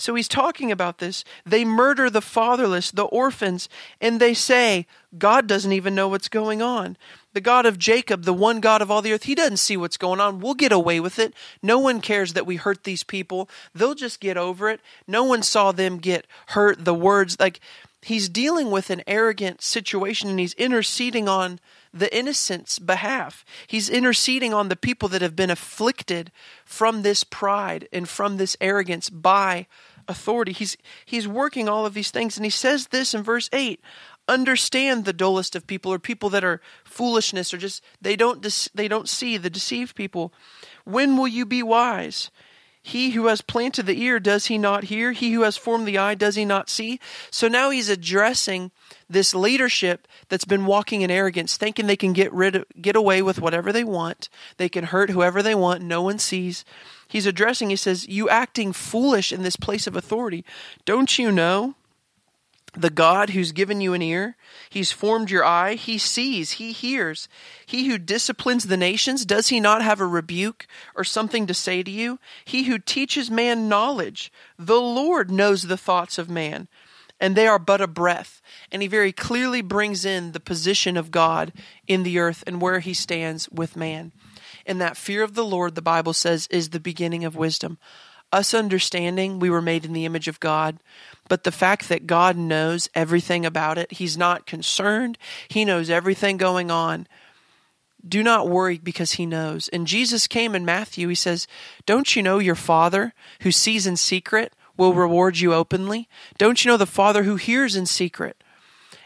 So 0.00 0.14
he's 0.14 0.28
talking 0.28 0.72
about 0.72 0.98
this. 0.98 1.24
They 1.44 1.64
murder 1.64 2.08
the 2.10 2.22
fatherless, 2.22 2.90
the 2.90 3.04
orphans, 3.04 3.68
and 4.00 4.20
they 4.20 4.34
say, 4.34 4.86
God 5.18 5.46
doesn't 5.46 5.72
even 5.72 5.94
know 5.94 6.08
what's 6.08 6.28
going 6.28 6.62
on 6.62 6.96
the 7.32 7.40
God 7.40 7.66
of 7.66 7.78
Jacob, 7.78 8.24
the 8.24 8.34
one 8.34 8.60
God 8.60 8.82
of 8.82 8.90
all 8.90 9.02
the 9.02 9.12
earth, 9.12 9.24
he 9.24 9.34
doesn't 9.34 9.58
see 9.58 9.76
what's 9.76 9.96
going 9.96 10.20
on. 10.20 10.40
We'll 10.40 10.54
get 10.54 10.72
away 10.72 11.00
with 11.00 11.18
it. 11.18 11.34
No 11.62 11.78
one 11.78 12.00
cares 12.00 12.32
that 12.32 12.46
we 12.46 12.56
hurt 12.56 12.84
these 12.84 13.04
people. 13.04 13.48
They'll 13.74 13.94
just 13.94 14.20
get 14.20 14.36
over 14.36 14.68
it. 14.68 14.80
No 15.06 15.24
one 15.24 15.42
saw 15.42 15.72
them 15.72 15.98
get 15.98 16.26
hurt. 16.48 16.84
The 16.84 16.94
words, 16.94 17.38
like, 17.38 17.60
he's 18.02 18.28
dealing 18.28 18.70
with 18.70 18.90
an 18.90 19.02
arrogant 19.06 19.62
situation 19.62 20.28
and 20.28 20.40
he's 20.40 20.54
interceding 20.54 21.28
on 21.28 21.60
the 21.92 22.14
innocent's 22.16 22.78
behalf. 22.78 23.44
He's 23.66 23.88
interceding 23.88 24.54
on 24.54 24.68
the 24.68 24.76
people 24.76 25.08
that 25.10 25.22
have 25.22 25.36
been 25.36 25.50
afflicted 25.50 26.32
from 26.64 27.02
this 27.02 27.24
pride 27.24 27.88
and 27.92 28.08
from 28.08 28.36
this 28.36 28.56
arrogance 28.60 29.10
by 29.10 29.66
authority. 30.10 30.52
He's 30.52 30.76
he's 31.04 31.26
working 31.26 31.68
all 31.68 31.86
of 31.86 31.94
these 31.94 32.10
things. 32.10 32.36
And 32.36 32.44
he 32.44 32.50
says 32.50 32.88
this 32.88 33.14
in 33.14 33.22
verse 33.22 33.48
8, 33.52 33.80
understand 34.28 35.04
the 35.04 35.12
dullest 35.12 35.56
of 35.56 35.66
people 35.66 35.92
or 35.92 35.98
people 35.98 36.28
that 36.30 36.44
are 36.44 36.60
foolishness 36.84 37.54
or 37.54 37.58
just 37.58 37.82
they 38.00 38.16
don't 38.16 38.46
they 38.74 38.88
don't 38.88 39.08
see 39.08 39.36
the 39.36 39.50
deceived 39.50 39.94
people. 39.94 40.32
When 40.84 41.16
will 41.16 41.28
you 41.28 41.46
be 41.46 41.62
wise 41.62 42.30
he 42.82 43.10
who 43.10 43.26
has 43.26 43.42
planted 43.42 43.84
the 43.84 44.00
ear 44.02 44.18
does 44.18 44.46
he 44.46 44.56
not 44.56 44.84
hear? 44.84 45.12
He 45.12 45.32
who 45.32 45.42
has 45.42 45.56
formed 45.56 45.86
the 45.86 45.98
eye 45.98 46.14
does 46.14 46.36
he 46.36 46.44
not 46.44 46.70
see? 46.70 46.98
So 47.30 47.46
now 47.46 47.70
he's 47.70 47.90
addressing 47.90 48.70
this 49.08 49.34
leadership 49.34 50.08
that's 50.28 50.46
been 50.46 50.64
walking 50.64 51.02
in 51.02 51.10
arrogance 51.10 51.56
thinking 51.56 51.86
they 51.86 51.96
can 51.96 52.14
get 52.14 52.32
rid 52.32 52.56
of, 52.56 52.64
get 52.80 52.96
away 52.96 53.20
with 53.20 53.40
whatever 53.40 53.70
they 53.70 53.84
want. 53.84 54.30
They 54.56 54.68
can 54.68 54.84
hurt 54.84 55.10
whoever 55.10 55.42
they 55.42 55.54
want. 55.54 55.82
No 55.82 56.00
one 56.00 56.18
sees. 56.18 56.64
He's 57.06 57.26
addressing 57.26 57.68
he 57.68 57.76
says 57.76 58.08
you 58.08 58.28
acting 58.30 58.72
foolish 58.72 59.30
in 59.30 59.42
this 59.42 59.56
place 59.56 59.86
of 59.86 59.94
authority. 59.94 60.44
Don't 60.86 61.18
you 61.18 61.30
know 61.30 61.74
the 62.72 62.90
God 62.90 63.30
who's 63.30 63.52
given 63.52 63.80
you 63.80 63.94
an 63.94 64.02
ear, 64.02 64.36
he's 64.68 64.92
formed 64.92 65.30
your 65.30 65.44
eye, 65.44 65.74
he 65.74 65.98
sees, 65.98 66.52
he 66.52 66.72
hears. 66.72 67.28
He 67.66 67.88
who 67.88 67.98
disciplines 67.98 68.64
the 68.64 68.76
nations, 68.76 69.24
does 69.24 69.48
he 69.48 69.60
not 69.60 69.82
have 69.82 70.00
a 70.00 70.06
rebuke 70.06 70.66
or 70.94 71.04
something 71.04 71.46
to 71.46 71.54
say 71.54 71.82
to 71.82 71.90
you? 71.90 72.18
He 72.44 72.64
who 72.64 72.78
teaches 72.78 73.30
man 73.30 73.68
knowledge, 73.68 74.32
the 74.58 74.80
Lord 74.80 75.30
knows 75.30 75.62
the 75.62 75.76
thoughts 75.76 76.18
of 76.18 76.30
man, 76.30 76.68
and 77.18 77.36
they 77.36 77.46
are 77.46 77.58
but 77.58 77.80
a 77.80 77.86
breath. 77.86 78.40
And 78.70 78.82
he 78.82 78.88
very 78.88 79.12
clearly 79.12 79.62
brings 79.62 80.04
in 80.04 80.32
the 80.32 80.40
position 80.40 80.96
of 80.96 81.10
God 81.10 81.52
in 81.86 82.02
the 82.02 82.18
earth 82.18 82.44
and 82.46 82.60
where 82.60 82.80
he 82.80 82.94
stands 82.94 83.48
with 83.50 83.76
man. 83.76 84.12
And 84.64 84.80
that 84.80 84.96
fear 84.96 85.22
of 85.22 85.34
the 85.34 85.44
Lord, 85.44 85.74
the 85.74 85.82
Bible 85.82 86.12
says, 86.12 86.46
is 86.50 86.70
the 86.70 86.80
beginning 86.80 87.24
of 87.24 87.36
wisdom. 87.36 87.78
Us 88.32 88.54
understanding 88.54 89.38
we 89.38 89.50
were 89.50 89.62
made 89.62 89.84
in 89.84 89.92
the 89.92 90.04
image 90.04 90.28
of 90.28 90.38
God 90.38 90.78
but 91.30 91.44
the 91.44 91.52
fact 91.52 91.88
that 91.88 92.08
God 92.08 92.36
knows 92.36 92.90
everything 92.92 93.46
about 93.46 93.78
it, 93.78 93.92
He's 93.92 94.18
not 94.18 94.46
concerned, 94.46 95.16
He 95.46 95.64
knows 95.64 95.88
everything 95.88 96.36
going 96.36 96.72
on. 96.72 97.06
Do 98.06 98.24
not 98.24 98.48
worry 98.48 98.78
because 98.78 99.12
He 99.12 99.26
knows. 99.26 99.68
And 99.68 99.86
Jesus 99.86 100.26
came 100.26 100.56
in 100.56 100.64
Matthew, 100.64 101.06
He 101.06 101.14
says, 101.14 101.46
Don't 101.86 102.16
you 102.16 102.22
know 102.22 102.40
your 102.40 102.56
Father 102.56 103.14
who 103.42 103.52
sees 103.52 103.86
in 103.86 103.96
secret 103.96 104.52
will 104.76 104.92
reward 104.92 105.38
you 105.38 105.54
openly? 105.54 106.08
Don't 106.36 106.64
you 106.64 106.70
know 106.70 106.76
the 106.76 106.84
Father 106.84 107.22
who 107.22 107.36
hears 107.36 107.76
in 107.76 107.86
secret? 107.86 108.42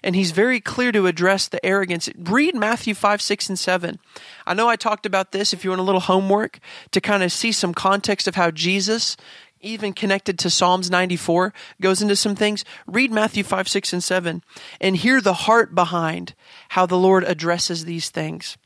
and 0.05 0.15
he's 0.15 0.33
very 0.33 0.61
clear 0.61 0.93
to 0.93 1.07
address 1.07 1.49
the 1.49 1.65
arrogance. 1.65 2.11
Read 2.15 2.55
Matthew 2.55 2.95
5, 2.95 3.23
6, 3.23 3.49
and 3.49 3.59
7. 3.59 3.99
I 4.47 4.53
know 4.53 4.69
I 4.69 4.77
talked 4.77 5.07
about 5.07 5.33
this 5.33 5.55
if 5.55 5.65
you 5.65 5.71
want 5.71 5.81
a 5.81 5.85
little 5.85 6.03
homework 6.03 6.61
to 6.91 7.01
kind 7.01 7.23
of 7.23 7.33
see 7.33 7.53
some 7.53 7.73
context 7.73 8.29
of 8.29 8.35
how 8.35 8.51
Jesus 8.51 9.17
even 9.65 9.93
connected 9.93 10.39
to 10.39 10.51
Psalms 10.51 10.91
94, 10.91 11.53
goes 11.81 12.03
into 12.03 12.17
some 12.17 12.35
things. 12.35 12.65
Read 12.87 13.13
Matthew 13.13 13.43
5, 13.43 13.69
6, 13.69 13.93
and 13.93 14.05
7 14.05 14.43
and 14.81 14.97
hear 14.97 15.21
the 15.21 15.35
heart 15.35 15.75
behind 15.75 16.35
how 16.71 16.87
the 16.87 16.99
Lord 16.99 17.25
addresses 17.25 17.85
these 17.85 18.11
things. 18.11 18.57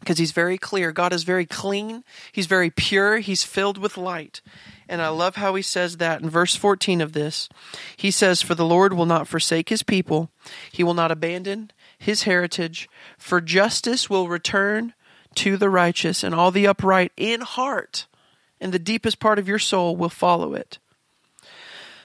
Because 0.00 0.18
he's 0.18 0.32
very 0.32 0.58
clear. 0.58 0.92
God 0.92 1.12
is 1.12 1.22
very 1.22 1.46
clean. 1.46 2.04
He's 2.30 2.46
very 2.46 2.70
pure. 2.70 3.18
He's 3.18 3.44
filled 3.44 3.78
with 3.78 3.96
light. 3.96 4.42
And 4.88 5.00
I 5.00 5.08
love 5.08 5.36
how 5.36 5.54
he 5.54 5.62
says 5.62 5.96
that 5.96 6.20
in 6.20 6.28
verse 6.28 6.54
14 6.54 7.00
of 7.00 7.12
this. 7.12 7.48
He 7.96 8.10
says, 8.10 8.42
For 8.42 8.54
the 8.54 8.66
Lord 8.66 8.92
will 8.92 9.06
not 9.06 9.26
forsake 9.26 9.68
his 9.68 9.82
people, 9.82 10.30
he 10.70 10.84
will 10.84 10.94
not 10.94 11.10
abandon 11.10 11.70
his 11.98 12.24
heritage, 12.24 12.88
for 13.16 13.40
justice 13.40 14.10
will 14.10 14.28
return 14.28 14.92
to 15.36 15.56
the 15.56 15.70
righteous, 15.70 16.22
and 16.22 16.34
all 16.34 16.50
the 16.50 16.66
upright 16.66 17.12
in 17.16 17.40
heart 17.40 18.06
and 18.60 18.72
the 18.72 18.78
deepest 18.78 19.20
part 19.20 19.38
of 19.38 19.48
your 19.48 19.58
soul 19.58 19.96
will 19.96 20.08
follow 20.08 20.54
it. 20.54 20.78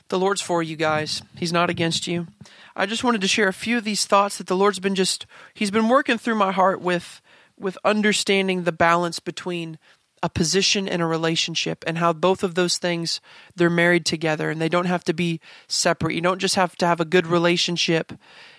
The 0.09 0.19
Lord's 0.19 0.41
for 0.41 0.61
you 0.61 0.75
guys. 0.75 1.21
He's 1.37 1.53
not 1.53 1.69
against 1.69 2.05
you. 2.05 2.27
I 2.75 2.85
just 2.85 3.03
wanted 3.03 3.21
to 3.21 3.27
share 3.27 3.47
a 3.47 3.53
few 3.53 3.77
of 3.77 3.83
these 3.83 4.05
thoughts 4.05 4.37
that 4.37 4.47
the 4.47 4.57
Lord's 4.57 4.79
been 4.79 4.95
just 4.95 5.25
he's 5.53 5.71
been 5.71 5.87
working 5.87 6.17
through 6.17 6.35
my 6.35 6.51
heart 6.51 6.81
with 6.81 7.21
with 7.57 7.77
understanding 7.85 8.63
the 8.63 8.71
balance 8.71 9.19
between 9.19 9.77
a 10.23 10.29
position 10.29 10.87
and 10.87 11.01
a 11.01 11.05
relationship 11.05 11.83
and 11.87 11.97
how 11.97 12.13
both 12.13 12.43
of 12.43 12.55
those 12.55 12.77
things 12.77 13.21
they're 13.55 13.69
married 13.69 14.05
together 14.05 14.49
and 14.49 14.61
they 14.61 14.69
don't 14.69 14.85
have 14.85 15.03
to 15.03 15.13
be 15.13 15.39
separate. 15.67 16.13
You 16.13 16.21
don't 16.21 16.39
just 16.39 16.55
have 16.55 16.75
to 16.77 16.87
have 16.87 16.99
a 16.99 17.05
good 17.05 17.25
relationship 17.25 18.13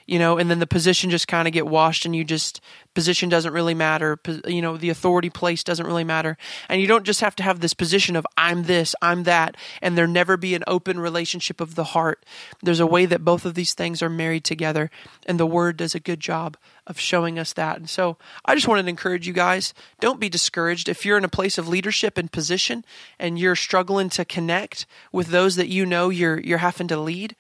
you 0.06 0.18
know, 0.18 0.38
and 0.38 0.50
then 0.50 0.58
the 0.58 0.66
position 0.66 1.10
just 1.10 1.28
kind 1.28 1.46
of 1.46 1.54
get 1.54 1.66
washed 1.66 2.04
and 2.04 2.14
you 2.14 2.24
just 2.24 2.60
position 2.94 3.28
doesn't 3.28 3.52
really 3.52 3.74
matter. 3.74 4.18
You 4.46 4.62
know, 4.62 4.76
the 4.76 4.90
authority 4.90 5.30
place 5.30 5.64
doesn't 5.64 5.86
really 5.86 6.04
matter. 6.04 6.36
And 6.68 6.80
you 6.80 6.86
don't 6.86 7.04
just 7.04 7.20
have 7.20 7.36
to 7.36 7.42
have 7.42 7.60
this 7.60 7.74
position 7.74 8.16
of 8.16 8.26
I'm 8.36 8.64
this, 8.64 8.94
I'm 9.00 9.24
that, 9.24 9.56
and 9.80 9.96
there 9.96 10.06
never 10.06 10.36
be 10.36 10.54
an 10.54 10.64
open 10.66 11.00
relationship 11.00 11.60
of 11.60 11.74
the 11.74 11.84
heart. 11.84 12.24
There's 12.62 12.80
a 12.80 12.86
way 12.86 13.06
that 13.06 13.24
both 13.24 13.44
of 13.44 13.54
these 13.54 13.74
things 13.74 14.02
are 14.02 14.10
married 14.10 14.44
together, 14.44 14.90
and 15.26 15.38
the 15.38 15.46
word 15.46 15.76
does 15.76 15.94
a 15.94 16.00
good 16.00 16.20
job 16.20 16.56
of 16.86 16.98
showing 16.98 17.38
us 17.38 17.52
that. 17.52 17.76
And 17.76 17.88
so 17.88 18.16
I 18.44 18.54
just 18.54 18.68
wanted 18.68 18.82
to 18.82 18.88
encourage 18.88 19.26
you 19.26 19.32
guys, 19.32 19.72
don't 20.00 20.20
be 20.20 20.28
discouraged 20.28 20.88
if 20.88 21.06
you're 21.06 21.18
in 21.18 21.24
a 21.24 21.28
place 21.28 21.58
of 21.58 21.68
leadership 21.68 22.18
and 22.18 22.30
position 22.30 22.84
and 23.18 23.38
you're 23.38 23.56
struggling 23.56 24.08
to 24.10 24.24
connect 24.24 24.86
with 25.12 25.28
those 25.28 25.56
that 25.56 25.68
you 25.68 25.86
know 25.86 26.08
you're 26.08 26.40
you're 26.40 26.58
having 26.58 26.88
to 26.88 26.96
lead 26.96 27.36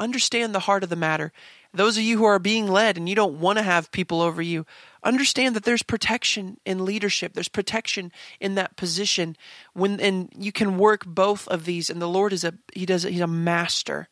understand 0.00 0.54
the 0.54 0.60
heart 0.60 0.82
of 0.82 0.88
the 0.88 0.96
matter. 0.96 1.32
Those 1.72 1.96
of 1.96 2.02
you 2.02 2.18
who 2.18 2.24
are 2.24 2.40
being 2.40 2.66
led 2.66 2.96
and 2.96 3.08
you 3.08 3.14
don't 3.14 3.38
want 3.38 3.58
to 3.58 3.62
have 3.62 3.92
people 3.92 4.20
over 4.20 4.42
you, 4.42 4.66
understand 5.04 5.54
that 5.54 5.64
there's 5.64 5.84
protection 5.84 6.58
in 6.64 6.84
leadership. 6.84 7.34
There's 7.34 7.48
protection 7.48 8.10
in 8.40 8.56
that 8.56 8.76
position 8.76 9.36
when 9.72 10.00
and 10.00 10.32
you 10.36 10.50
can 10.50 10.78
work 10.78 11.06
both 11.06 11.46
of 11.46 11.64
these 11.64 11.88
and 11.88 12.02
the 12.02 12.08
Lord 12.08 12.32
is 12.32 12.42
a 12.42 12.54
he 12.74 12.86
does 12.86 13.04
he's 13.04 13.20
a 13.20 13.28
master 13.28 14.08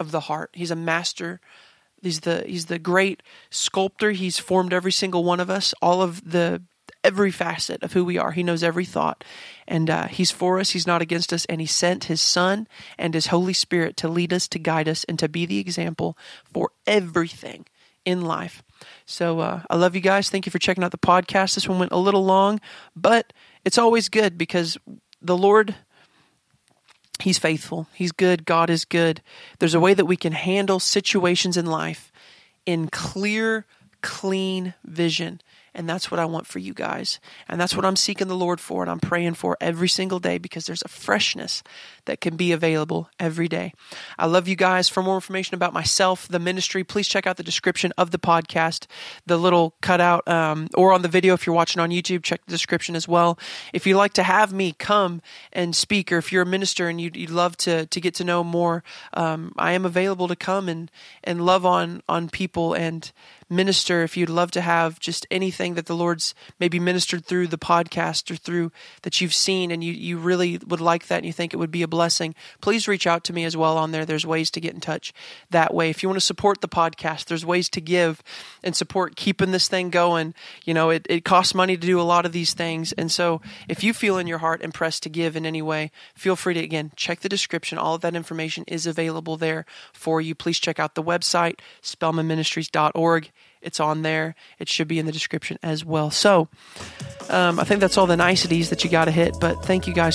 of 0.00 0.10
the 0.10 0.20
heart. 0.20 0.50
He's 0.52 0.72
a 0.72 0.76
master 0.76 1.40
He's 2.02 2.20
the 2.20 2.44
he's 2.46 2.66
the 2.66 2.78
great 2.78 3.22
sculptor. 3.50 4.12
He's 4.12 4.38
formed 4.38 4.72
every 4.72 4.92
single 4.92 5.24
one 5.24 5.40
of 5.40 5.50
us, 5.50 5.74
all 5.80 6.02
of 6.02 6.30
the 6.30 6.62
every 7.06 7.30
facet 7.30 7.82
of 7.84 7.92
who 7.92 8.04
we 8.04 8.18
are. 8.18 8.32
He 8.32 8.42
knows 8.42 8.64
every 8.64 8.84
thought, 8.84 9.22
and 9.68 9.88
uh, 9.88 10.08
He's 10.08 10.32
for 10.32 10.58
us. 10.58 10.70
He's 10.70 10.86
not 10.86 11.02
against 11.02 11.32
us, 11.32 11.44
and 11.44 11.60
He 11.60 11.66
sent 11.66 12.04
His 12.04 12.20
Son 12.20 12.66
and 12.98 13.14
His 13.14 13.28
Holy 13.28 13.52
Spirit 13.52 13.96
to 13.98 14.08
lead 14.08 14.32
us, 14.32 14.48
to 14.48 14.58
guide 14.58 14.88
us, 14.88 15.04
and 15.04 15.18
to 15.20 15.28
be 15.28 15.46
the 15.46 15.60
example 15.60 16.18
for 16.52 16.70
everything 16.86 17.64
in 18.04 18.22
life. 18.22 18.62
So 19.04 19.40
uh, 19.40 19.60
I 19.70 19.76
love 19.76 19.94
you 19.94 20.00
guys. 20.00 20.28
Thank 20.28 20.46
you 20.46 20.50
for 20.50 20.58
checking 20.58 20.82
out 20.82 20.90
the 20.90 20.98
podcast. 20.98 21.54
This 21.54 21.68
one 21.68 21.78
went 21.78 21.92
a 21.92 21.96
little 21.96 22.24
long, 22.24 22.60
but 22.96 23.32
it's 23.64 23.78
always 23.78 24.08
good 24.08 24.36
because 24.36 24.76
the 25.22 25.36
Lord. 25.36 25.76
He's 27.18 27.38
faithful. 27.38 27.88
He's 27.94 28.12
good. 28.12 28.44
God 28.44 28.68
is 28.68 28.84
good. 28.84 29.22
There's 29.58 29.72
a 29.72 29.80
way 29.80 29.94
that 29.94 30.04
we 30.04 30.18
can 30.18 30.34
handle 30.34 30.78
situations 30.78 31.56
in 31.56 31.64
life 31.64 32.12
in 32.66 32.88
clear, 32.88 33.64
clean 34.02 34.74
vision. 34.84 35.40
And 35.76 35.86
that's 35.86 36.10
what 36.10 36.18
I 36.18 36.24
want 36.24 36.46
for 36.46 36.58
you 36.58 36.72
guys. 36.72 37.20
And 37.48 37.60
that's 37.60 37.76
what 37.76 37.84
I'm 37.84 37.96
seeking 37.96 38.28
the 38.28 38.34
Lord 38.34 38.60
for 38.60 38.82
and 38.82 38.90
I'm 38.90 38.98
praying 38.98 39.34
for 39.34 39.58
every 39.60 39.88
single 39.88 40.18
day 40.18 40.38
because 40.38 40.64
there's 40.64 40.82
a 40.82 40.88
freshness 40.88 41.62
that 42.06 42.20
can 42.20 42.36
be 42.36 42.52
available 42.52 43.10
every 43.20 43.48
day. 43.48 43.72
I 44.18 44.26
love 44.26 44.48
you 44.48 44.56
guys. 44.56 44.88
For 44.88 45.02
more 45.02 45.14
information 45.14 45.54
about 45.54 45.72
myself, 45.72 46.26
the 46.26 46.38
ministry, 46.38 46.82
please 46.82 47.06
check 47.06 47.26
out 47.26 47.36
the 47.36 47.42
description 47.42 47.92
of 47.98 48.10
the 48.10 48.18
podcast, 48.18 48.86
the 49.26 49.36
little 49.36 49.74
cutout, 49.82 50.26
um, 50.26 50.68
or 50.74 50.92
on 50.92 51.02
the 51.02 51.08
video 51.08 51.34
if 51.34 51.46
you're 51.46 51.54
watching 51.54 51.80
on 51.80 51.90
YouTube, 51.90 52.22
check 52.22 52.44
the 52.46 52.50
description 52.50 52.96
as 52.96 53.06
well. 53.06 53.38
If 53.72 53.86
you'd 53.86 53.96
like 53.96 54.14
to 54.14 54.22
have 54.22 54.52
me 54.52 54.72
come 54.72 55.20
and 55.52 55.76
speak, 55.76 56.10
or 56.10 56.18
if 56.18 56.32
you're 56.32 56.42
a 56.42 56.46
minister 56.46 56.88
and 56.88 57.00
you'd, 57.00 57.16
you'd 57.16 57.30
love 57.30 57.56
to, 57.58 57.86
to 57.86 58.00
get 58.00 58.14
to 58.14 58.24
know 58.24 58.42
more, 58.42 58.82
um, 59.14 59.52
I 59.58 59.72
am 59.72 59.84
available 59.84 60.28
to 60.28 60.36
come 60.36 60.68
and, 60.68 60.90
and 61.22 61.44
love 61.44 61.66
on, 61.66 62.02
on 62.08 62.28
people 62.28 62.74
and 62.74 63.10
minister 63.48 64.02
if 64.02 64.16
you'd 64.16 64.30
love 64.30 64.50
to 64.50 64.60
have 64.60 64.98
just 64.98 65.26
anything 65.30 65.74
that 65.74 65.86
the 65.86 65.94
Lord's 65.94 66.34
maybe 66.58 66.80
ministered 66.80 67.24
through 67.24 67.46
the 67.46 67.58
podcast 67.58 68.30
or 68.30 68.36
through 68.36 68.72
that 69.02 69.20
you've 69.20 69.34
seen 69.34 69.70
and 69.70 69.84
you, 69.84 69.92
you 69.92 70.18
really 70.18 70.58
would 70.66 70.80
like 70.80 71.06
that 71.06 71.18
and 71.18 71.26
you 71.26 71.32
think 71.32 71.54
it 71.54 71.58
would 71.58 71.70
be 71.70 71.82
a 71.82 71.88
blessing, 71.96 72.34
please 72.60 72.86
reach 72.86 73.06
out 73.06 73.24
to 73.24 73.32
me 73.32 73.44
as 73.44 73.56
well 73.56 73.78
on 73.78 73.90
there. 73.90 74.04
There's 74.04 74.26
ways 74.26 74.50
to 74.50 74.60
get 74.60 74.74
in 74.74 74.80
touch 74.80 75.14
that 75.48 75.72
way. 75.72 75.88
If 75.88 76.02
you 76.02 76.10
want 76.10 76.20
to 76.20 76.26
support 76.26 76.60
the 76.60 76.68
podcast, 76.68 77.24
there's 77.24 77.46
ways 77.46 77.70
to 77.70 77.80
give 77.80 78.22
and 78.62 78.76
support 78.76 79.16
keeping 79.16 79.50
this 79.50 79.66
thing 79.66 79.88
going. 79.88 80.34
You 80.66 80.74
know, 80.74 80.90
it, 80.90 81.06
it 81.08 81.24
costs 81.24 81.54
money 81.54 81.74
to 81.74 81.86
do 81.86 81.98
a 81.98 82.02
lot 82.02 82.26
of 82.26 82.32
these 82.32 82.52
things. 82.52 82.92
And 82.92 83.10
so 83.10 83.40
if 83.66 83.82
you 83.82 83.94
feel 83.94 84.18
in 84.18 84.26
your 84.26 84.38
heart 84.38 84.60
impressed 84.60 85.04
to 85.04 85.08
give 85.08 85.36
in 85.36 85.46
any 85.46 85.62
way, 85.62 85.90
feel 86.14 86.36
free 86.36 86.52
to, 86.52 86.60
again, 86.60 86.92
check 86.96 87.20
the 87.20 87.30
description. 87.30 87.78
All 87.78 87.94
of 87.94 88.02
that 88.02 88.14
information 88.14 88.64
is 88.68 88.86
available 88.86 89.38
there 89.38 89.64
for 89.94 90.20
you. 90.20 90.34
Please 90.34 90.58
check 90.58 90.78
out 90.78 90.96
the 90.96 91.02
website, 91.02 91.60
spellmanministries.org. 91.82 93.30
It's 93.66 93.80
on 93.80 94.02
there. 94.02 94.36
It 94.60 94.68
should 94.68 94.86
be 94.86 95.00
in 95.00 95.06
the 95.06 95.12
description 95.12 95.58
as 95.60 95.84
well. 95.84 96.12
So 96.12 96.48
um, 97.28 97.58
I 97.58 97.64
think 97.64 97.80
that's 97.80 97.98
all 97.98 98.06
the 98.06 98.16
niceties 98.16 98.70
that 98.70 98.84
you 98.84 98.90
got 98.90 99.06
to 99.06 99.10
hit. 99.10 99.34
But 99.40 99.64
thank 99.64 99.88
you 99.88 99.92
guys 99.92 100.14